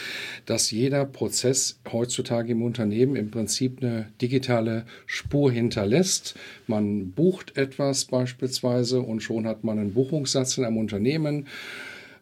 dass 0.46 0.70
jeder 0.70 1.04
Prozess 1.04 1.80
heutzutage 1.90 2.52
im 2.52 2.62
Unternehmen 2.62 3.16
im 3.16 3.30
Prinzip 3.30 3.82
eine 3.82 4.08
digitale 4.20 4.84
Spur 5.06 5.50
hinterlässt. 5.50 6.34
Man 6.66 7.10
bucht 7.12 7.56
etwas 7.56 8.04
beispielsweise 8.04 9.00
und 9.00 9.20
schon 9.20 9.46
hat 9.46 9.64
man 9.64 9.78
einen 9.78 9.92
Buchungssatz 9.92 10.58
in 10.58 10.64
einem 10.64 10.76
Unternehmen. 10.76 11.46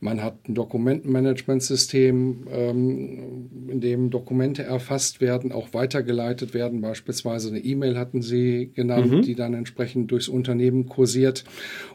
Man 0.01 0.23
hat 0.23 0.49
ein 0.49 0.55
Dokumentenmanagementsystem, 0.55 2.47
ähm, 2.51 3.51
in 3.69 3.81
dem 3.81 4.11
Dokumente 4.11 4.63
erfasst 4.63 5.21
werden, 5.21 5.51
auch 5.51 5.75
weitergeleitet 5.75 6.55
werden. 6.55 6.81
Beispielsweise 6.81 7.49
eine 7.49 7.59
E-Mail 7.59 7.99
hatten 7.99 8.23
Sie 8.23 8.71
genannt, 8.73 9.11
mhm. 9.11 9.23
die 9.23 9.35
dann 9.35 9.55
entsprechend 9.55 10.13
durchs 10.13 10.29
Unternehmen 10.29 10.87
kursiert. 10.87 11.45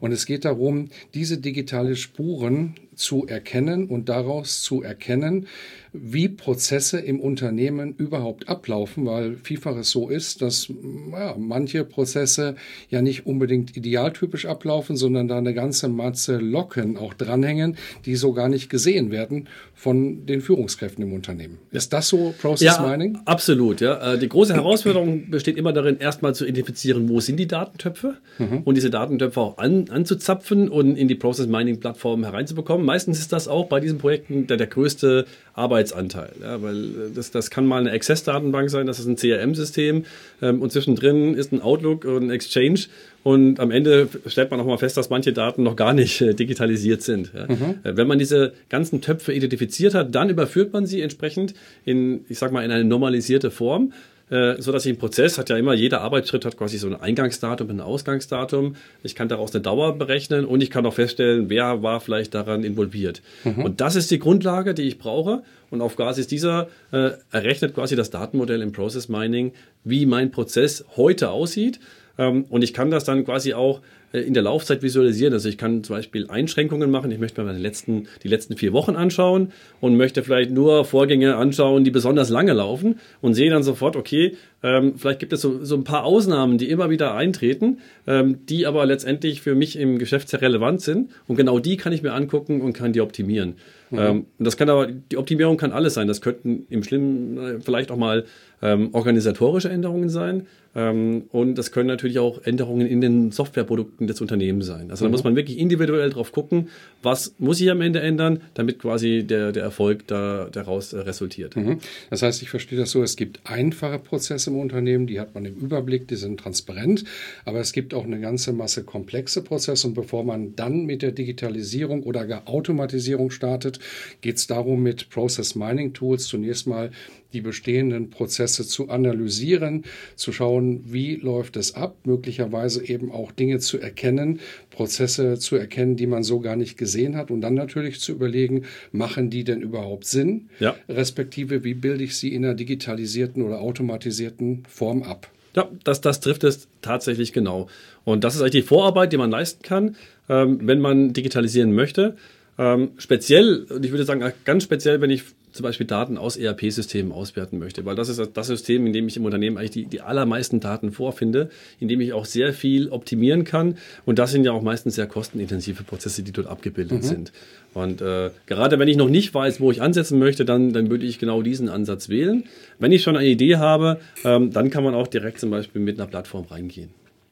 Und 0.01 0.11
es 0.11 0.25
geht 0.25 0.43
darum, 0.43 0.89
diese 1.13 1.37
digitale 1.37 1.95
Spuren 1.95 2.75
zu 2.95 3.25
erkennen 3.27 3.87
und 3.87 4.09
daraus 4.09 4.61
zu 4.61 4.81
erkennen, 4.81 5.47
wie 5.93 6.27
Prozesse 6.27 6.99
im 6.99 7.19
Unternehmen 7.19 7.93
überhaupt 7.95 8.49
ablaufen, 8.49 9.05
weil 9.05 9.35
vielfach 9.35 9.75
es 9.77 9.91
so 9.91 10.09
ist, 10.09 10.41
dass 10.41 10.69
ja, 11.11 11.35
manche 11.37 11.85
Prozesse 11.85 12.55
ja 12.89 13.03
nicht 13.03 13.27
unbedingt 13.27 13.77
idealtypisch 13.77 14.47
ablaufen, 14.47 14.97
sondern 14.97 15.27
da 15.27 15.37
eine 15.37 15.53
ganze 15.53 15.89
Matze 15.89 16.37
Locken 16.37 16.97
auch 16.97 17.13
dranhängen, 17.13 17.77
die 18.05 18.15
so 18.15 18.33
gar 18.33 18.49
nicht 18.49 18.69
gesehen 18.69 19.11
werden 19.11 19.47
von 19.75 20.25
den 20.25 20.41
Führungskräften 20.41 21.03
im 21.03 21.13
Unternehmen. 21.13 21.59
Ist 21.71 21.93
das 21.93 22.09
so 22.09 22.33
Process 22.41 22.77
ja, 22.77 22.87
Mining? 22.87 23.19
Absolut, 23.25 23.79
ja. 23.79 24.13
Äh, 24.13 24.17
die 24.17 24.29
große 24.29 24.55
Herausforderung 24.55 25.29
besteht 25.29 25.57
immer 25.57 25.73
darin, 25.73 25.97
erstmal 25.99 26.33
zu 26.33 26.45
identifizieren, 26.45 27.07
wo 27.07 27.19
sind 27.19 27.37
die 27.37 27.47
Datentöpfe 27.47 28.17
mhm. 28.39 28.61
und 28.63 28.75
diese 28.75 28.89
Datentöpfe 28.89 29.39
auch 29.39 29.57
an, 29.59 29.89
anzuzapfen 29.89 30.69
und 30.69 30.95
in 30.95 31.07
die 31.07 31.15
Process 31.15 31.45
Mining 31.45 31.79
Plattform 31.79 32.23
hereinzubekommen. 32.23 32.82
Meistens 32.83 33.19
ist 33.19 33.33
das 33.33 33.47
auch 33.47 33.67
bei 33.67 33.79
diesen 33.79 33.97
Projekten 33.97 34.47
der, 34.47 34.57
der 34.57 34.67
größte 34.67 35.25
Arbeitsanteil, 35.55 36.31
ja, 36.41 36.61
weil 36.61 37.11
das, 37.13 37.31
das 37.31 37.49
kann 37.49 37.65
mal 37.65 37.79
eine 37.79 37.91
Access-Datenbank 37.91 38.69
sein, 38.69 38.87
das 38.87 38.99
ist 38.99 39.07
ein 39.07 39.15
CRM-System 39.15 40.05
ähm, 40.41 40.61
und 40.61 40.71
zwischendrin 40.71 41.35
ist 41.35 41.51
ein 41.51 41.61
Outlook 41.61 42.05
und 42.05 42.23
ein 42.23 42.29
Exchange 42.31 42.81
und 43.23 43.59
am 43.59 43.71
Ende 43.71 44.09
stellt 44.25 44.51
man 44.51 44.59
auch 44.59 44.65
mal 44.65 44.77
fest, 44.77 44.97
dass 44.97 45.09
manche 45.09 45.31
Daten 45.31 45.63
noch 45.63 45.75
gar 45.75 45.93
nicht 45.93 46.21
äh, 46.21 46.33
digitalisiert 46.33 47.01
sind. 47.01 47.31
Ja. 47.33 47.45
Mhm. 47.47 47.75
Äh, 47.83 47.95
wenn 47.95 48.07
man 48.07 48.19
diese 48.19 48.53
ganzen 48.69 49.01
Töpfe 49.01 49.31
identifiziert 49.33 49.93
hat, 49.93 50.13
dann 50.13 50.29
überführt 50.29 50.73
man 50.73 50.85
sie 50.85 51.01
entsprechend 51.01 51.53
in, 51.85 52.25
ich 52.29 52.37
sag 52.37 52.51
mal, 52.51 52.65
in 52.65 52.71
eine 52.71 52.83
normalisierte 52.83 53.49
Form 53.49 53.91
äh, 53.91 54.12
so 54.29 54.71
dass 54.71 54.85
ich 54.85 54.91
im 54.91 54.97
Prozess 54.97 55.37
hat 55.37 55.49
ja 55.49 55.57
immer 55.57 55.73
jeder 55.73 56.01
Arbeitsschritt 56.01 56.45
hat 56.45 56.57
quasi 56.57 56.77
so 56.77 56.87
ein 56.87 56.95
Eingangsdatum 56.95 57.69
und 57.69 57.75
ein 57.77 57.81
Ausgangsdatum. 57.81 58.75
Ich 59.03 59.15
kann 59.15 59.27
daraus 59.27 59.53
eine 59.53 59.61
Dauer 59.61 59.97
berechnen 59.97 60.45
und 60.45 60.61
ich 60.61 60.71
kann 60.71 60.85
auch 60.85 60.93
feststellen, 60.93 61.49
wer 61.49 61.83
war 61.83 61.99
vielleicht 61.99 62.33
daran 62.33 62.63
involviert. 62.63 63.21
Mhm. 63.43 63.63
Und 63.63 63.81
das 63.81 63.95
ist 63.95 64.09
die 64.11 64.19
Grundlage, 64.19 64.73
die 64.73 64.83
ich 64.83 64.97
brauche. 64.97 65.43
Und 65.69 65.81
auf 65.81 65.95
Basis 65.95 66.27
dieser 66.27 66.67
äh, 66.91 67.11
errechnet 67.31 67.73
quasi 67.73 67.95
das 67.95 68.11
Datenmodell 68.11 68.61
im 68.61 68.71
Process 68.71 69.09
Mining, 69.09 69.53
wie 69.83 70.05
mein 70.05 70.31
Prozess 70.31 70.85
heute 70.95 71.31
aussieht. 71.31 71.79
Ähm, 72.17 72.45
und 72.49 72.63
ich 72.63 72.73
kann 72.73 72.91
das 72.91 73.03
dann 73.03 73.25
quasi 73.25 73.53
auch 73.53 73.79
äh, 73.79 73.83
in 74.19 74.33
der 74.33 74.43
Laufzeit 74.43 74.83
visualisieren. 74.83 75.33
Also 75.33 75.49
ich 75.49 75.57
kann 75.57 75.83
zum 75.83 75.95
Beispiel 75.95 76.27
Einschränkungen 76.29 76.91
machen. 76.91 77.11
Ich 77.11 77.19
möchte 77.19 77.41
mir 77.41 77.47
meine 77.47 77.59
letzten, 77.59 78.07
die 78.21 78.27
letzten 78.27 78.55
vier 78.55 78.71
Wochen 78.71 78.95
anschauen 78.95 79.51
und 79.81 79.97
möchte 79.97 80.23
vielleicht 80.23 80.51
nur 80.51 80.85
Vorgänge 80.85 81.35
anschauen, 81.35 81.83
die 81.83 81.91
besonders 81.91 82.29
lange 82.29 82.53
laufen 82.53 82.99
und 83.21 83.33
sehe 83.33 83.49
dann 83.49 83.63
sofort, 83.63 83.95
okay, 83.95 84.37
ähm, 84.61 84.93
vielleicht 84.97 85.19
gibt 85.19 85.33
es 85.33 85.41
so, 85.41 85.65
so 85.65 85.75
ein 85.75 85.83
paar 85.83 86.03
Ausnahmen, 86.03 86.57
die 86.57 86.69
immer 86.69 86.89
wieder 86.91 87.15
eintreten, 87.15 87.79
ähm, 88.05 88.45
die 88.47 88.67
aber 88.67 88.85
letztendlich 88.85 89.41
für 89.41 89.55
mich 89.55 89.77
im 89.77 89.97
Geschäft 89.97 90.29
sehr 90.29 90.41
relevant 90.41 90.81
sind. 90.81 91.09
Und 91.27 91.35
genau 91.35 91.57
die 91.57 91.75
kann 91.75 91.91
ich 91.91 92.03
mir 92.03 92.13
angucken 92.13 92.61
und 92.61 92.73
kann 92.73 92.93
die 92.93 93.01
optimieren. 93.01 93.55
Mhm. 93.93 93.99
Ähm, 93.99 94.25
das 94.39 94.57
kann 94.57 94.69
aber, 94.69 94.87
die 94.87 95.17
Optimierung 95.17 95.57
kann 95.57 95.71
alles 95.71 95.93
sein. 95.93 96.07
Das 96.07 96.21
könnten 96.21 96.65
im 96.69 96.83
Schlimmen 96.83 97.37
äh, 97.37 97.61
vielleicht 97.61 97.91
auch 97.91 97.97
mal 97.97 98.25
ähm, 98.61 98.89
organisatorische 98.93 99.69
Änderungen 99.69 100.09
sein. 100.09 100.47
Ähm, 100.75 101.25
und 101.31 101.55
das 101.55 101.71
können 101.71 101.87
natürlich 101.87 102.17
auch 102.17 102.41
Änderungen 102.43 102.87
in 102.87 103.01
den 103.01 103.31
Softwareprodukten 103.31 104.07
des 104.07 104.21
Unternehmens 104.21 104.65
sein. 104.65 104.89
Also 104.89 105.03
mhm. 105.03 105.09
da 105.09 105.11
muss 105.11 105.23
man 105.23 105.35
wirklich 105.35 105.59
individuell 105.59 106.09
drauf 106.09 106.31
gucken, 106.31 106.69
was 107.03 107.35
muss 107.37 107.61
ich 107.61 107.69
am 107.69 107.81
Ende 107.81 107.99
ändern, 107.99 108.41
damit 108.55 108.79
quasi 108.79 109.23
der, 109.23 109.51
der 109.51 109.63
Erfolg 109.63 110.07
da, 110.07 110.47
daraus 110.51 110.93
äh, 110.93 110.99
resultiert. 110.99 111.55
Mhm. 111.55 111.79
Das 112.09 112.23
heißt, 112.23 112.41
ich 112.41 112.49
verstehe 112.49 112.79
das 112.79 112.89
so, 112.89 113.03
es 113.03 113.17
gibt 113.17 113.41
einfache 113.43 113.99
Prozesse 113.99 114.49
im 114.49 114.57
Unternehmen, 114.57 115.05
die 115.05 115.19
hat 115.19 115.35
man 115.35 115.45
im 115.45 115.55
Überblick, 115.55 116.07
die 116.07 116.15
sind 116.15 116.39
transparent, 116.39 117.03
aber 117.45 117.59
es 117.59 117.71
gibt 117.73 117.93
auch 117.93 118.05
eine 118.05 118.19
ganze 118.19 118.53
Masse 118.53 118.83
komplexe 118.83 119.43
Prozesse 119.43 119.87
und 119.87 119.93
bevor 119.93 120.23
man 120.23 120.55
dann 120.55 120.85
mit 120.85 121.01
der 121.01 121.11
Digitalisierung 121.11 122.01
oder 122.03 122.25
gar 122.25 122.47
Automatisierung 122.47 123.29
startet, 123.29 123.79
geht 124.21 124.37
es 124.37 124.47
darum, 124.47 124.83
mit 124.83 125.09
Process 125.09 125.55
Mining 125.55 125.93
Tools 125.93 126.25
zunächst 126.27 126.67
mal 126.67 126.91
die 127.33 127.41
bestehenden 127.41 128.09
Prozesse 128.09 128.65
zu 128.65 128.89
analysieren, 128.89 129.83
zu 130.15 130.31
schauen, 130.31 130.83
wie 130.93 131.15
läuft 131.15 131.57
es 131.57 131.75
ab, 131.75 131.97
möglicherweise 132.05 132.85
eben 132.87 133.11
auch 133.11 133.31
Dinge 133.31 133.59
zu 133.59 133.79
erkennen, 133.79 134.39
Prozesse 134.69 135.39
zu 135.39 135.55
erkennen, 135.55 135.95
die 135.95 136.07
man 136.07 136.23
so 136.23 136.39
gar 136.39 136.55
nicht 136.55 136.77
gesehen 136.77 137.17
hat 137.17 137.31
und 137.31 137.41
dann 137.41 137.55
natürlich 137.55 137.99
zu 137.99 138.11
überlegen, 138.11 138.65
machen 138.91 139.29
die 139.29 139.43
denn 139.43 139.61
überhaupt 139.61 140.05
Sinn, 140.05 140.49
ja. 140.59 140.75
respektive 140.87 141.63
wie 141.63 141.73
bilde 141.73 142.03
ich 142.03 142.15
sie 142.17 142.33
in 142.33 142.45
einer 142.45 142.53
digitalisierten 142.53 143.41
oder 143.41 143.61
automatisierten 143.61 144.63
Form 144.67 145.03
ab. 145.03 145.29
Ja, 145.55 145.69
das, 145.83 146.01
das 146.01 146.19
trifft 146.19 146.43
es 146.43 146.67
tatsächlich 146.81 147.31
genau. 147.31 147.67
Und 148.05 148.23
das 148.23 148.35
ist 148.35 148.41
eigentlich 148.41 148.63
die 148.63 148.67
Vorarbeit, 148.67 149.13
die 149.13 149.17
man 149.17 149.29
leisten 149.29 149.61
kann, 149.61 149.95
ähm, 150.27 150.59
wenn 150.63 150.79
man 150.79 151.13
digitalisieren 151.13 151.73
möchte. 151.73 152.15
Ähm, 152.57 152.91
speziell, 152.97 153.65
und 153.69 153.83
ich 153.83 153.91
würde 153.91 154.05
sagen, 154.05 154.31
ganz 154.45 154.63
speziell, 154.63 155.01
wenn 155.01 155.09
ich 155.09 155.23
zum 155.53 155.63
Beispiel 155.63 155.85
Daten 155.85 156.17
aus 156.17 156.35
ERP-Systemen 156.35 157.11
auswerten 157.11 157.59
möchte, 157.59 157.85
weil 157.85 157.95
das 157.95 158.09
ist 158.09 158.19
das 158.33 158.47
System, 158.47 158.87
in 158.87 158.93
dem 158.93 159.07
ich 159.07 159.17
im 159.17 159.25
Unternehmen 159.25 159.57
eigentlich 159.57 159.71
die, 159.71 159.85
die 159.85 160.01
allermeisten 160.01 160.59
Daten 160.59 160.91
vorfinde, 160.91 161.49
in 161.79 161.87
dem 161.87 162.01
ich 162.01 162.11
auch 162.13 162.25
sehr 162.25 162.53
viel 162.53 162.89
optimieren 162.89 163.43
kann. 163.43 163.77
Und 164.05 164.19
das 164.19 164.31
sind 164.31 164.45
ja 164.45 164.51
auch 164.51 164.63
meistens 164.63 164.95
sehr 164.95 165.05
kostenintensive 165.05 165.83
Prozesse, 165.83 166.23
die 166.23 166.31
dort 166.31 166.47
abgebildet 166.47 167.03
mhm. 167.03 167.07
sind. 167.07 167.31
Und 167.73 168.01
äh, 168.01 168.31
gerade 168.47 168.79
wenn 168.79 168.87
ich 168.87 168.97
noch 168.97 169.09
nicht 169.09 169.33
weiß, 169.33 169.59
wo 169.59 169.71
ich 169.71 169.81
ansetzen 169.81 170.19
möchte, 170.19 170.43
dann, 170.43 170.73
dann 170.73 170.89
würde 170.89 171.05
ich 171.05 171.19
genau 171.19 171.41
diesen 171.43 171.69
Ansatz 171.69 172.09
wählen. 172.09 172.43
Wenn 172.79 172.91
ich 172.91 173.03
schon 173.03 173.15
eine 173.15 173.27
Idee 173.27 173.57
habe, 173.57 173.99
ähm, 174.23 174.51
dann 174.51 174.69
kann 174.69 174.83
man 174.83 174.95
auch 174.95 175.07
direkt 175.07 175.39
zum 175.39 175.51
Beispiel 175.51 175.81
mit 175.81 175.99
einer 175.99 176.07
Plattform 176.07 176.45
reingehen. 176.45 176.89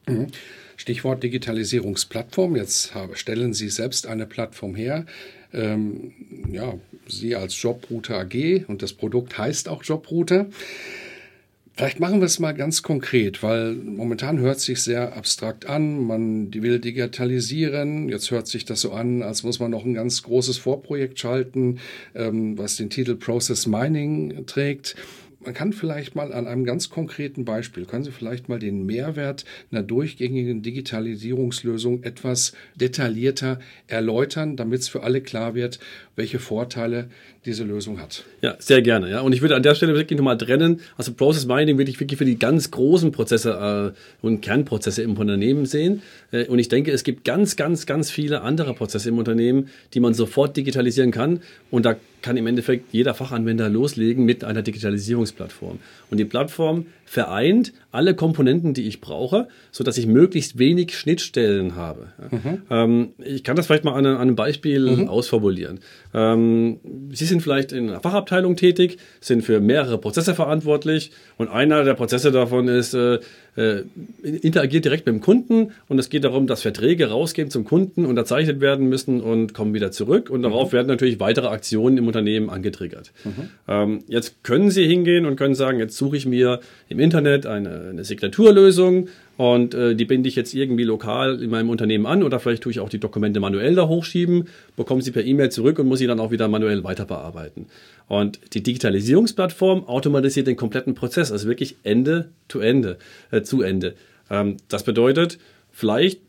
Mhm. 0.08 0.28
Stichwort 0.76 1.22
Digitalisierungsplattform. 1.22 2.56
Jetzt 2.56 2.92
stellen 3.14 3.54
Sie 3.54 3.68
selbst 3.68 4.06
eine 4.06 4.26
Plattform 4.26 4.74
her. 4.74 5.06
Ähm, 5.52 6.12
ja, 6.50 6.74
Sie 7.06 7.36
als 7.36 7.60
Jobrouter 7.60 8.18
AG 8.18 8.64
und 8.68 8.82
das 8.82 8.92
Produkt 8.92 9.36
heißt 9.36 9.68
auch 9.68 9.82
Jobrouter. 9.82 10.46
Vielleicht 11.74 12.00
machen 12.00 12.20
wir 12.20 12.26
es 12.26 12.38
mal 12.38 12.52
ganz 12.52 12.82
konkret, 12.82 13.42
weil 13.42 13.72
momentan 13.72 14.38
hört 14.38 14.60
sich 14.60 14.82
sehr 14.82 15.16
abstrakt 15.16 15.66
an. 15.66 16.06
Man 16.06 16.52
will 16.52 16.78
digitalisieren. 16.78 18.10
Jetzt 18.10 18.30
hört 18.30 18.46
sich 18.46 18.66
das 18.66 18.82
so 18.82 18.92
an, 18.92 19.22
als 19.22 19.42
muss 19.42 19.58
man 19.58 19.70
noch 19.70 19.86
ein 19.86 19.94
ganz 19.94 20.22
großes 20.22 20.58
Vorprojekt 20.58 21.18
schalten, 21.18 21.78
ähm, 22.14 22.58
was 22.58 22.76
den 22.76 22.90
Titel 22.90 23.16
Process 23.16 23.66
Mining 23.66 24.44
trägt 24.46 24.96
man 25.44 25.54
kann 25.54 25.72
vielleicht 25.72 26.14
mal 26.14 26.32
an 26.32 26.46
einem 26.46 26.64
ganz 26.64 26.90
konkreten 26.90 27.44
Beispiel, 27.44 27.84
können 27.84 28.04
Sie 28.04 28.12
vielleicht 28.12 28.48
mal 28.48 28.58
den 28.58 28.86
Mehrwert 28.86 29.44
einer 29.70 29.82
durchgängigen 29.82 30.62
Digitalisierungslösung 30.62 32.02
etwas 32.02 32.52
detaillierter 32.76 33.60
erläutern, 33.86 34.56
damit 34.56 34.80
es 34.80 34.88
für 34.88 35.02
alle 35.02 35.20
klar 35.20 35.54
wird, 35.54 35.80
welche 36.16 36.38
Vorteile 36.38 37.10
diese 37.44 37.64
Lösung 37.64 38.00
hat. 38.00 38.24
Ja, 38.40 38.54
sehr 38.60 38.82
gerne. 38.82 39.10
Ja. 39.10 39.20
Und 39.20 39.32
ich 39.32 39.42
würde 39.42 39.56
an 39.56 39.62
der 39.62 39.74
Stelle 39.74 39.94
wirklich 39.94 40.16
nochmal 40.16 40.38
trennen. 40.38 40.80
Also 40.96 41.12
Process 41.12 41.46
Mining 41.46 41.76
würde 41.76 41.90
ich 41.90 41.98
wirklich 41.98 42.18
für 42.18 42.24
die 42.24 42.38
ganz 42.38 42.70
großen 42.70 43.10
Prozesse 43.10 43.94
äh, 44.22 44.24
und 44.24 44.42
Kernprozesse 44.42 45.02
im 45.02 45.16
Unternehmen 45.16 45.66
sehen. 45.66 46.02
Äh, 46.30 46.46
und 46.46 46.60
ich 46.60 46.68
denke, 46.68 46.92
es 46.92 47.02
gibt 47.02 47.24
ganz, 47.24 47.56
ganz, 47.56 47.86
ganz 47.86 48.10
viele 48.10 48.42
andere 48.42 48.74
Prozesse 48.74 49.08
im 49.08 49.18
Unternehmen, 49.18 49.70
die 49.94 50.00
man 50.00 50.14
sofort 50.14 50.56
digitalisieren 50.56 51.10
kann. 51.10 51.42
Und 51.70 51.84
da 51.84 51.96
kann 52.22 52.36
im 52.36 52.46
Endeffekt 52.46 52.92
jeder 52.92 53.14
Fachanwender 53.14 53.68
loslegen 53.68 54.24
mit 54.24 54.44
einer 54.44 54.62
Digitalisierungsplattform. 54.62 55.80
Und 56.10 56.18
die 56.18 56.24
Plattform 56.24 56.86
vereint 57.12 57.74
alle 57.90 58.14
Komponenten, 58.14 58.72
die 58.72 58.88
ich 58.88 59.02
brauche, 59.02 59.48
so 59.70 59.84
dass 59.84 59.98
ich 59.98 60.06
möglichst 60.06 60.58
wenig 60.58 60.96
Schnittstellen 60.96 61.76
habe. 61.76 62.06
Mhm. 62.30 62.62
Ähm, 62.70 63.08
ich 63.18 63.44
kann 63.44 63.54
das 63.54 63.66
vielleicht 63.66 63.84
mal 63.84 63.92
an, 63.92 64.06
an 64.06 64.16
einem 64.16 64.34
Beispiel 64.34 64.96
mhm. 64.96 65.08
ausformulieren. 65.08 65.80
Ähm, 66.14 66.80
Sie 67.12 67.26
sind 67.26 67.42
vielleicht 67.42 67.72
in 67.72 67.90
einer 67.90 68.00
Fachabteilung 68.00 68.56
tätig, 68.56 68.96
sind 69.20 69.42
für 69.42 69.60
mehrere 69.60 69.98
Prozesse 69.98 70.34
verantwortlich 70.34 71.10
und 71.36 71.48
einer 71.48 71.84
der 71.84 71.92
Prozesse 71.92 72.32
davon 72.32 72.68
ist, 72.68 72.94
äh, 72.94 73.18
äh, 73.56 73.82
interagiert 74.22 74.86
direkt 74.86 75.04
mit 75.04 75.14
dem 75.14 75.20
Kunden 75.20 75.72
und 75.88 75.98
es 75.98 76.08
geht 76.08 76.24
darum, 76.24 76.46
dass 76.46 76.62
Verträge 76.62 77.10
rausgehen 77.10 77.50
zum 77.50 77.64
Kunden, 77.64 78.06
unterzeichnet 78.06 78.62
werden 78.62 78.88
müssen 78.88 79.20
und 79.20 79.52
kommen 79.52 79.74
wieder 79.74 79.90
zurück 79.90 80.30
und 80.30 80.42
darauf 80.42 80.70
mhm. 80.70 80.76
werden 80.76 80.88
natürlich 80.88 81.20
weitere 81.20 81.48
Aktionen 81.48 81.98
im 81.98 82.06
Unternehmen 82.06 82.48
angetriggert. 82.48 83.12
Mhm. 83.24 83.50
Ähm, 83.68 84.04
jetzt 84.08 84.42
können 84.42 84.70
Sie 84.70 84.86
hingehen 84.86 85.26
und 85.26 85.36
können 85.36 85.54
sagen, 85.54 85.78
jetzt 85.78 85.98
suche 85.98 86.16
ich 86.16 86.24
mir 86.24 86.60
im 86.88 87.01
Internet 87.02 87.46
eine, 87.46 87.88
eine 87.90 88.04
Signaturlösung 88.04 89.08
und 89.36 89.74
äh, 89.74 89.94
die 89.94 90.04
binde 90.04 90.28
ich 90.28 90.36
jetzt 90.36 90.54
irgendwie 90.54 90.84
lokal 90.84 91.42
in 91.42 91.50
meinem 91.50 91.68
Unternehmen 91.68 92.06
an 92.06 92.22
oder 92.22 92.40
vielleicht 92.40 92.62
tue 92.62 92.72
ich 92.72 92.80
auch 92.80 92.88
die 92.88 93.00
Dokumente 93.00 93.40
manuell 93.40 93.74
da 93.74 93.88
hochschieben, 93.88 94.48
bekomme 94.76 95.02
sie 95.02 95.10
per 95.10 95.24
E-Mail 95.24 95.50
zurück 95.50 95.78
und 95.78 95.88
muss 95.88 95.98
sie 95.98 96.06
dann 96.06 96.20
auch 96.20 96.30
wieder 96.30 96.48
manuell 96.48 96.84
weiter 96.84 97.04
bearbeiten. 97.04 97.66
Und 98.08 98.40
die 98.54 98.62
Digitalisierungsplattform 98.62 99.86
automatisiert 99.88 100.46
den 100.46 100.56
kompletten 100.56 100.94
Prozess, 100.94 101.32
also 101.32 101.48
wirklich 101.48 101.76
Ende 101.82 102.30
to 102.48 102.60
Ende, 102.60 102.98
äh, 103.30 103.42
zu 103.42 103.62
Ende. 103.62 103.94
Ähm, 104.30 104.56
das 104.68 104.84
bedeutet, 104.84 105.38
vielleicht 105.70 106.20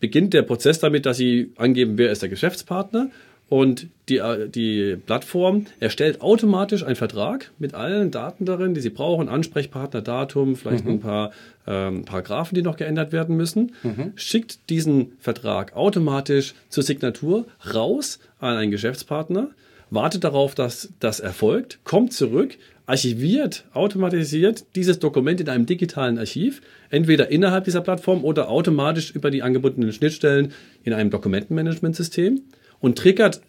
beginnt 0.00 0.34
der 0.34 0.42
Prozess 0.42 0.78
damit, 0.80 1.06
dass 1.06 1.16
Sie 1.16 1.52
angeben, 1.56 1.96
wer 1.96 2.12
ist 2.12 2.22
der 2.22 2.28
Geschäftspartner 2.28 3.10
und 3.48 3.88
die, 4.08 4.18
äh, 4.18 4.48
die 4.48 4.96
Plattform 4.96 5.66
erstellt 5.80 6.20
automatisch 6.22 6.82
einen 6.82 6.96
Vertrag 6.96 7.50
mit 7.58 7.74
allen 7.74 8.10
Daten 8.10 8.46
darin, 8.46 8.74
die 8.74 8.80
Sie 8.80 8.90
brauchen, 8.90 9.28
Ansprechpartner, 9.28 10.02
Datum, 10.02 10.56
vielleicht 10.56 10.84
mhm. 10.84 10.92
ein 10.92 11.00
paar 11.00 11.32
ähm, 11.66 12.04
Paragraphen, 12.04 12.54
die 12.54 12.62
noch 12.62 12.76
geändert 12.76 13.12
werden 13.12 13.36
müssen, 13.36 13.72
mhm. 13.82 14.12
schickt 14.16 14.70
diesen 14.70 15.12
Vertrag 15.20 15.76
automatisch 15.76 16.54
zur 16.68 16.82
Signatur 16.82 17.46
raus 17.72 18.18
an 18.38 18.56
einen 18.56 18.70
Geschäftspartner, 18.70 19.50
wartet 19.90 20.24
darauf, 20.24 20.54
dass 20.54 20.90
das 21.00 21.20
erfolgt, 21.20 21.78
kommt 21.84 22.12
zurück, 22.12 22.56
archiviert 22.86 23.64
automatisiert 23.72 24.64
dieses 24.74 24.98
Dokument 24.98 25.40
in 25.40 25.48
einem 25.48 25.66
digitalen 25.66 26.18
Archiv, 26.18 26.60
entweder 26.90 27.30
innerhalb 27.30 27.64
dieser 27.64 27.80
Plattform 27.80 28.24
oder 28.24 28.50
automatisch 28.50 29.10
über 29.14 29.30
die 29.30 29.42
angebundenen 29.42 29.92
Schnittstellen 29.92 30.52
in 30.82 30.92
einem 30.92 31.10
Dokumentenmanagementsystem 31.10 32.42
und 32.84 32.98
triggert 32.98 33.40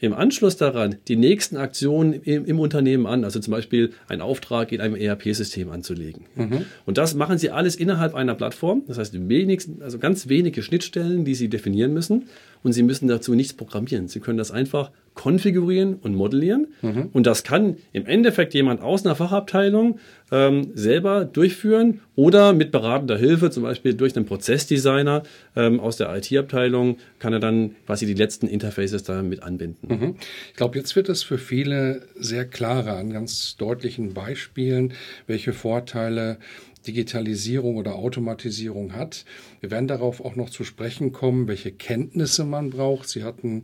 im 0.00 0.12
Anschluss 0.12 0.56
daran 0.56 0.96
die 1.08 1.16
nächsten 1.16 1.56
Aktionen 1.56 2.12
im, 2.12 2.44
im, 2.44 2.58
Unternehmen 2.58 3.06
an, 3.06 3.24
also 3.24 3.40
zum 3.40 3.52
Beispiel 3.52 3.92
einen 4.08 4.20
Auftrag 4.20 4.70
in 4.72 4.80
einem 4.80 4.96
ERP-System 4.96 5.70
anzulegen. 5.70 6.26
Mhm. 6.34 6.66
Und 6.84 6.98
das 6.98 7.14
machen 7.14 7.38
Sie 7.38 7.50
alles 7.50 7.76
innerhalb 7.76 8.14
einer 8.14 8.34
Plattform. 8.34 8.82
Das 8.86 8.98
heißt, 8.98 9.28
wenigsten, 9.28 9.80
also 9.80 9.98
ganz 9.98 10.28
wenige 10.28 10.62
Schnittstellen, 10.62 11.24
die 11.24 11.34
Sie 11.34 11.48
definieren 11.48 11.94
müssen. 11.94 12.24
Und 12.62 12.72
Sie 12.72 12.82
müssen 12.82 13.08
dazu 13.08 13.34
nichts 13.34 13.54
programmieren. 13.54 14.08
Sie 14.08 14.20
können 14.20 14.38
das 14.38 14.50
einfach 14.50 14.90
konfigurieren 15.14 15.96
und 15.96 16.14
modellieren. 16.14 16.68
Mhm. 16.80 17.10
Und 17.12 17.26
das 17.26 17.44
kann 17.44 17.76
im 17.92 18.06
Endeffekt 18.06 18.54
jemand 18.54 18.80
aus 18.80 19.04
einer 19.04 19.14
Fachabteilung 19.14 19.98
ähm, 20.30 20.70
selber 20.74 21.26
durchführen 21.26 22.00
oder 22.16 22.52
mit 22.54 22.72
beratender 22.72 23.18
Hilfe, 23.18 23.50
zum 23.50 23.62
Beispiel 23.62 23.94
durch 23.94 24.16
einen 24.16 24.24
Prozessdesigner 24.24 25.22
ähm, 25.54 25.80
aus 25.80 25.98
der 25.98 26.14
IT-Abteilung, 26.16 26.96
kann 27.18 27.34
er 27.34 27.40
dann 27.40 27.76
quasi 27.84 28.06
die 28.06 28.14
letzten 28.14 28.46
Interfaces 28.46 29.02
da 29.02 29.22
mit 29.22 29.42
anbinden. 29.42 29.88
Mhm. 29.88 30.14
Ich 30.50 30.56
glaube, 30.56 30.78
jetzt 30.78 30.96
wird 30.96 31.10
es 31.10 31.22
für 31.22 31.38
viele 31.38 32.02
sehr 32.16 32.46
klarer 32.46 32.96
an 32.96 33.12
ganz 33.12 33.56
deutlichen 33.56 34.14
Beispielen, 34.14 34.94
welche 35.26 35.52
Vorteile 35.52 36.38
Digitalisierung 36.86 37.76
oder 37.76 37.94
Automatisierung 37.94 38.94
hat. 38.94 39.24
Wir 39.60 39.70
werden 39.70 39.88
darauf 39.88 40.24
auch 40.24 40.36
noch 40.36 40.50
zu 40.50 40.64
sprechen 40.64 41.12
kommen, 41.12 41.48
welche 41.48 41.72
Kenntnisse 41.72 42.44
man 42.44 42.70
braucht. 42.70 43.08
Sie 43.08 43.24
hatten 43.24 43.62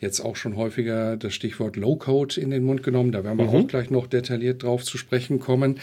jetzt 0.00 0.20
auch 0.20 0.36
schon 0.36 0.56
häufiger 0.56 1.16
das 1.16 1.34
Stichwort 1.34 1.76
Low-Code 1.76 2.40
in 2.40 2.50
den 2.50 2.64
Mund 2.64 2.82
genommen. 2.82 3.12
Da 3.12 3.24
werden 3.24 3.38
wir 3.38 3.46
mhm. 3.46 3.50
auch 3.50 3.66
gleich 3.66 3.90
noch 3.90 4.06
detailliert 4.06 4.62
drauf 4.62 4.84
zu 4.84 4.98
sprechen 4.98 5.40
kommen. 5.40 5.80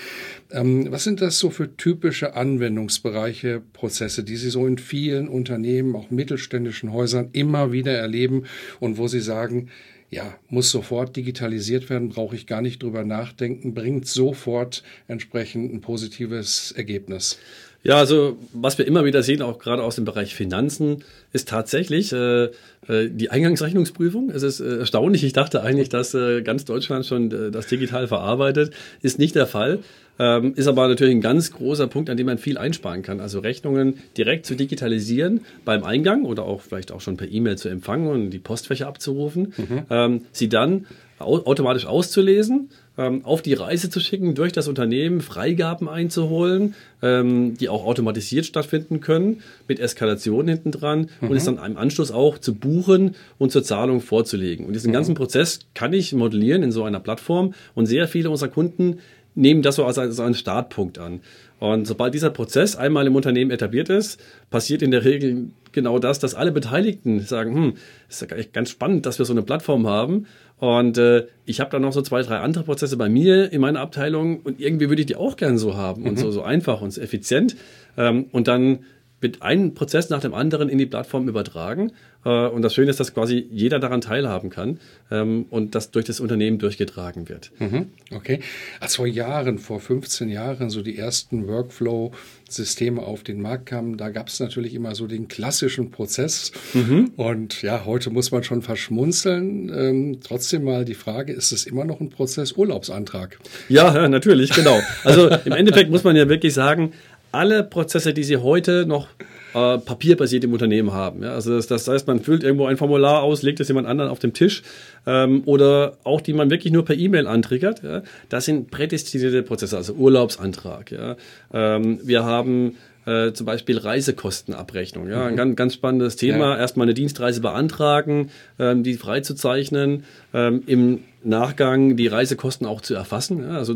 Ähm, 0.51 0.87
was 0.91 1.03
sind 1.03 1.21
das 1.21 1.39
so 1.39 1.49
für 1.49 1.75
typische 1.75 2.35
Anwendungsbereiche, 2.35 3.61
Prozesse, 3.73 4.23
die 4.23 4.37
Sie 4.37 4.49
so 4.49 4.65
in 4.65 4.77
vielen 4.77 5.27
Unternehmen, 5.27 5.95
auch 5.95 6.09
mittelständischen 6.09 6.93
Häusern 6.93 7.29
immer 7.33 7.71
wieder 7.71 7.93
erleben 7.93 8.43
und 8.79 8.97
wo 8.97 9.07
Sie 9.07 9.21
sagen, 9.21 9.69
ja, 10.09 10.37
muss 10.49 10.71
sofort 10.71 11.15
digitalisiert 11.15 11.89
werden, 11.89 12.09
brauche 12.09 12.35
ich 12.35 12.47
gar 12.47 12.61
nicht 12.61 12.81
drüber 12.81 13.03
nachdenken, 13.03 13.73
bringt 13.73 14.07
sofort 14.07 14.83
entsprechend 15.07 15.73
ein 15.73 15.81
positives 15.81 16.71
Ergebnis. 16.71 17.39
Ja, 17.87 17.95
also 17.95 18.37
was 18.51 18.77
wir 18.77 18.85
immer 18.85 19.05
wieder 19.05 19.23
sehen, 19.23 19.41
auch 19.41 19.59
gerade 19.59 19.81
aus 19.81 19.95
dem 19.95 20.03
Bereich 20.03 20.35
Finanzen, 20.35 21.05
ist 21.31 21.47
tatsächlich 21.47 22.11
äh, 22.11 22.47
äh 22.89 23.09
die 23.09 23.31
Eingangsrechnungsprüfung. 23.31 24.29
Es 24.29 24.43
ist 24.43 24.59
äh, 24.59 24.79
erstaunlich. 24.79 25.23
Ich 25.23 25.31
dachte 25.31 25.63
eigentlich, 25.63 25.87
dass 25.87 26.13
äh, 26.13 26.41
ganz 26.41 26.65
Deutschland 26.65 27.05
schon 27.05 27.31
äh, 27.31 27.49
das 27.49 27.67
digital 27.67 28.09
verarbeitet. 28.09 28.73
Ist 29.01 29.19
nicht 29.19 29.35
der 29.35 29.47
Fall. 29.47 29.79
Ähm, 30.19 30.53
ist 30.55 30.67
aber 30.67 30.85
natürlich 30.89 31.15
ein 31.15 31.21
ganz 31.21 31.53
großer 31.53 31.87
Punkt, 31.87 32.09
an 32.09 32.17
dem 32.17 32.25
man 32.25 32.39
viel 32.39 32.57
einsparen 32.57 33.03
kann. 33.03 33.21
Also 33.21 33.39
Rechnungen 33.39 33.99
direkt 34.17 34.45
zu 34.45 34.55
digitalisieren 34.55 35.45
beim 35.63 35.85
Eingang 35.85 36.25
oder 36.25 36.43
auch 36.43 36.63
vielleicht 36.63 36.91
auch 36.91 36.99
schon 36.99 37.15
per 37.15 37.31
E-Mail 37.31 37.57
zu 37.57 37.69
empfangen 37.69 38.07
und 38.07 38.31
die 38.31 38.39
Postfächer 38.39 38.87
abzurufen, 38.87 39.53
mhm. 39.55 39.83
ähm, 39.89 40.21
sie 40.33 40.49
dann 40.49 40.87
au 41.19 41.37
automatisch 41.45 41.85
auszulesen, 41.85 42.69
ähm, 42.97 43.23
auf 43.23 43.41
die 43.41 43.53
Reise 43.53 43.89
zu 43.89 43.99
schicken, 43.99 44.35
durch 44.35 44.51
das 44.51 44.67
Unternehmen 44.67 45.21
Freigaben 45.21 45.87
einzuholen, 45.87 46.75
ähm, 47.01 47.57
die 47.57 47.69
auch 47.69 47.85
automatisiert 47.85 48.45
stattfinden 48.45 48.99
können, 48.99 49.41
mit 49.67 49.79
Eskalation 49.79 50.47
hinten 50.47 50.71
dran 50.71 51.09
mhm. 51.21 51.29
und 51.29 51.37
es 51.37 51.45
dann 51.45 51.57
im 51.57 51.77
Anschluss 51.77 52.11
auch 52.11 52.37
zu 52.37 52.55
buchen 52.55 53.15
und 53.37 53.51
zur 53.51 53.63
Zahlung 53.63 54.01
vorzulegen. 54.01 54.65
Und 54.65 54.73
diesen 54.73 54.89
mhm. 54.89 54.95
ganzen 54.95 55.15
Prozess 55.15 55.59
kann 55.73 55.93
ich 55.93 56.13
modellieren 56.13 56.63
in 56.63 56.71
so 56.71 56.83
einer 56.83 56.99
Plattform 56.99 57.53
und 57.75 57.85
sehr 57.85 58.07
viele 58.07 58.29
unserer 58.29 58.49
Kunden 58.49 58.99
nehmen 59.37 59.61
das 59.61 59.75
so 59.75 59.85
als, 59.85 59.97
als 59.97 60.19
einen 60.19 60.33
Startpunkt 60.33 60.97
an. 60.97 61.21
Und 61.59 61.85
sobald 61.85 62.13
dieser 62.13 62.29
Prozess 62.29 62.75
einmal 62.75 63.07
im 63.07 63.15
Unternehmen 63.15 63.51
etabliert 63.51 63.89
ist, 63.89 64.21
passiert 64.49 64.81
in 64.81 64.91
der 64.91 65.03
Regel 65.03 65.49
genau 65.71 65.99
das, 65.99 66.19
dass 66.19 66.35
alle 66.35 66.51
Beteiligten 66.51 67.19
sagen, 67.21 67.55
hm, 67.55 67.73
ist 68.09 68.21
ja 68.21 68.27
ganz 68.53 68.69
spannend, 68.69 69.05
dass 69.05 69.19
wir 69.19 69.25
so 69.25 69.33
eine 69.33 69.41
Plattform 69.41 69.87
haben. 69.87 70.27
Und 70.57 70.97
äh, 70.97 71.27
ich 71.45 71.59
habe 71.59 71.69
dann 71.71 71.83
noch 71.83 71.93
so 71.93 72.01
zwei, 72.01 72.21
drei 72.21 72.37
andere 72.39 72.63
Prozesse 72.63 72.97
bei 72.97 73.09
mir 73.09 73.51
in 73.51 73.61
meiner 73.61 73.79
Abteilung 73.79 74.39
und 74.41 74.59
irgendwie 74.59 74.89
würde 74.89 75.01
ich 75.01 75.05
die 75.05 75.15
auch 75.15 75.35
gern 75.35 75.57
so 75.57 75.75
haben 75.75 76.01
mhm. 76.01 76.09
und 76.09 76.19
so, 76.19 76.31
so 76.31 76.41
einfach 76.41 76.81
und 76.81 76.91
so 76.91 77.01
effizient. 77.01 77.55
Ähm, 77.95 78.25
und 78.31 78.47
dann 78.47 78.79
wird 79.19 79.41
ein 79.41 79.73
Prozess 79.73 80.09
nach 80.09 80.21
dem 80.21 80.33
anderen 80.33 80.69
in 80.69 80.77
die 80.77 80.85
Plattform 80.85 81.27
übertragen. 81.27 81.91
Äh, 82.23 82.47
und 82.47 82.61
das 82.61 82.73
Schöne 82.75 82.91
ist, 82.91 82.99
dass 82.99 83.13
quasi 83.13 83.47
jeder 83.51 83.79
daran 83.79 84.01
teilhaben 84.01 84.49
kann 84.49 84.79
ähm, 85.09 85.45
und 85.49 85.73
das 85.75 85.91
durch 85.91 86.05
das 86.05 86.19
Unternehmen 86.19 86.59
durchgetragen 86.59 87.29
wird. 87.29 87.51
Mhm, 87.59 87.87
okay. 88.13 88.41
Als 88.79 88.97
vor 88.97 89.07
Jahren, 89.07 89.57
vor 89.57 89.79
15 89.79 90.29
Jahren, 90.29 90.69
so 90.69 90.81
die 90.81 90.97
ersten 90.97 91.47
Workflow-Systeme 91.47 93.01
auf 93.01 93.23
den 93.23 93.41
Markt 93.41 93.67
kamen, 93.67 93.97
da 93.97 94.09
gab 94.09 94.27
es 94.27 94.39
natürlich 94.39 94.75
immer 94.75 94.93
so 94.93 95.07
den 95.07 95.27
klassischen 95.27 95.89
Prozess. 95.89 96.51
Mhm. 96.73 97.11
Und 97.15 97.61
ja, 97.63 97.85
heute 97.85 98.11
muss 98.11 98.31
man 98.31 98.43
schon 98.43 98.61
verschmunzeln. 98.61 99.71
Ähm, 99.73 100.19
trotzdem 100.23 100.63
mal 100.63 100.85
die 100.85 100.95
Frage, 100.95 101.33
ist 101.33 101.51
es 101.51 101.65
immer 101.65 101.85
noch 101.85 102.01
ein 102.01 102.09
Prozess 102.09 102.51
Urlaubsantrag? 102.51 103.39
Ja, 103.67 103.95
ja 103.95 104.09
natürlich, 104.09 104.51
genau. 104.51 104.79
Also 105.03 105.29
im 105.29 105.53
Endeffekt 105.53 105.89
muss 105.89 106.03
man 106.03 106.15
ja 106.15 106.29
wirklich 106.29 106.53
sagen, 106.53 106.93
alle 107.37 107.63
Prozesse, 107.63 108.13
die 108.13 108.23
Sie 108.23 108.37
heute 108.37 108.85
noch 108.87 109.07
äh, 109.53 109.77
papierbasiert 109.77 110.43
im 110.43 110.53
Unternehmen 110.53 110.91
haben. 110.91 111.23
Ja? 111.23 111.33
Also 111.33 111.55
das, 111.55 111.67
das, 111.67 111.87
heißt, 111.87 112.07
man 112.07 112.19
füllt 112.19 112.43
irgendwo 112.43 112.65
ein 112.65 112.77
Formular 112.77 113.21
aus, 113.21 113.43
legt 113.43 113.59
es 113.59 113.67
jemand 113.67 113.87
anderen 113.87 114.09
auf 114.09 114.17
dem 114.17 114.33
Tisch 114.33 114.63
ähm, 115.05 115.43
oder 115.45 115.97
auch 116.03 116.19
die 116.19 116.33
man 116.33 116.49
wirklich 116.49 116.73
nur 116.73 116.83
per 116.83 116.97
E-Mail 116.97 117.27
antriggert. 117.27 117.83
Ja? 117.83 118.01
Das 118.29 118.45
sind 118.45 118.71
prädestinierte 118.71 119.43
Prozesse, 119.43 119.77
also 119.77 119.93
Urlaubsantrag. 119.93 120.91
Ja? 120.91 121.15
Ähm, 121.53 121.99
wir 122.03 122.25
haben 122.25 122.75
äh, 123.05 123.31
zum 123.33 123.45
Beispiel 123.45 123.77
Reisekostenabrechnung. 123.77 125.07
Ja, 125.07 125.27
ein 125.27 125.33
mhm. 125.33 125.37
ganz, 125.37 125.55
ganz 125.55 125.73
spannendes 125.75 126.15
Thema. 126.17 126.55
Ja. 126.55 126.57
Erstmal 126.57 126.85
eine 126.85 126.93
Dienstreise 126.93 127.39
beantragen, 127.39 128.31
ähm, 128.59 128.83
die 128.83 128.95
freizuzeichnen, 128.95 130.03
ähm, 130.33 130.63
im 130.65 131.03
Nachgang 131.27 131.95
die 131.97 132.07
Reisekosten 132.07 132.65
auch 132.65 132.81
zu 132.81 132.95
erfassen. 132.95 133.41
Ja, 133.43 133.57
also 133.57 133.75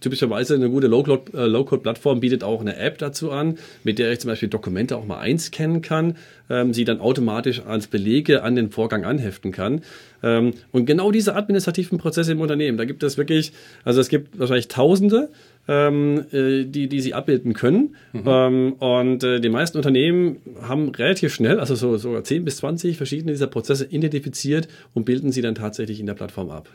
typischerweise 0.00 0.54
eine 0.54 0.68
gute 0.68 0.86
Low-Code-Plattform 0.86 2.18
äh, 2.18 2.20
bietet 2.20 2.44
auch 2.44 2.60
eine 2.60 2.76
App 2.76 2.98
dazu 2.98 3.30
an, 3.30 3.58
mit 3.84 3.98
der 3.98 4.12
ich 4.12 4.20
zum 4.20 4.28
Beispiel 4.28 4.48
Dokumente 4.48 4.96
auch 4.96 5.06
mal 5.06 5.18
einscannen 5.18 5.80
kann, 5.80 6.16
ähm, 6.50 6.74
sie 6.74 6.84
dann 6.84 7.00
automatisch 7.00 7.62
als 7.64 7.86
Belege 7.86 8.42
an 8.42 8.56
den 8.56 8.70
Vorgang 8.70 9.04
anheften 9.04 9.52
kann. 9.52 9.82
Ähm, 10.22 10.52
und 10.72 10.86
genau 10.86 11.10
diese 11.10 11.36
administrativen 11.36 11.98
Prozesse 11.98 12.32
im 12.32 12.40
Unternehmen, 12.40 12.76
da 12.76 12.84
gibt 12.84 13.02
es 13.02 13.16
wirklich, 13.16 13.52
also 13.84 14.00
es 14.00 14.08
gibt 14.08 14.38
wahrscheinlich 14.38 14.68
Tausende 14.68 15.30
ähm, 15.68 16.24
äh, 16.32 16.64
die, 16.64 16.88
die 16.88 17.00
sie 17.00 17.14
abbilden 17.14 17.52
können. 17.52 17.94
Mhm. 18.12 18.22
Ähm, 18.26 18.72
und 18.72 19.22
äh, 19.22 19.38
die 19.38 19.50
meisten 19.50 19.76
Unternehmen 19.76 20.38
haben 20.62 20.88
relativ 20.88 21.32
schnell, 21.34 21.60
also 21.60 21.74
so, 21.74 21.96
sogar 21.98 22.24
10 22.24 22.44
bis 22.44 22.56
20 22.56 22.96
verschiedene 22.96 23.32
dieser 23.32 23.46
Prozesse 23.46 23.84
identifiziert 23.84 24.66
und 24.94 25.04
bilden 25.04 25.30
sie 25.30 25.42
dann 25.42 25.54
tatsächlich 25.54 26.00
in 26.00 26.06
der 26.06 26.14
Plattform 26.14 26.50
ab. 26.50 26.70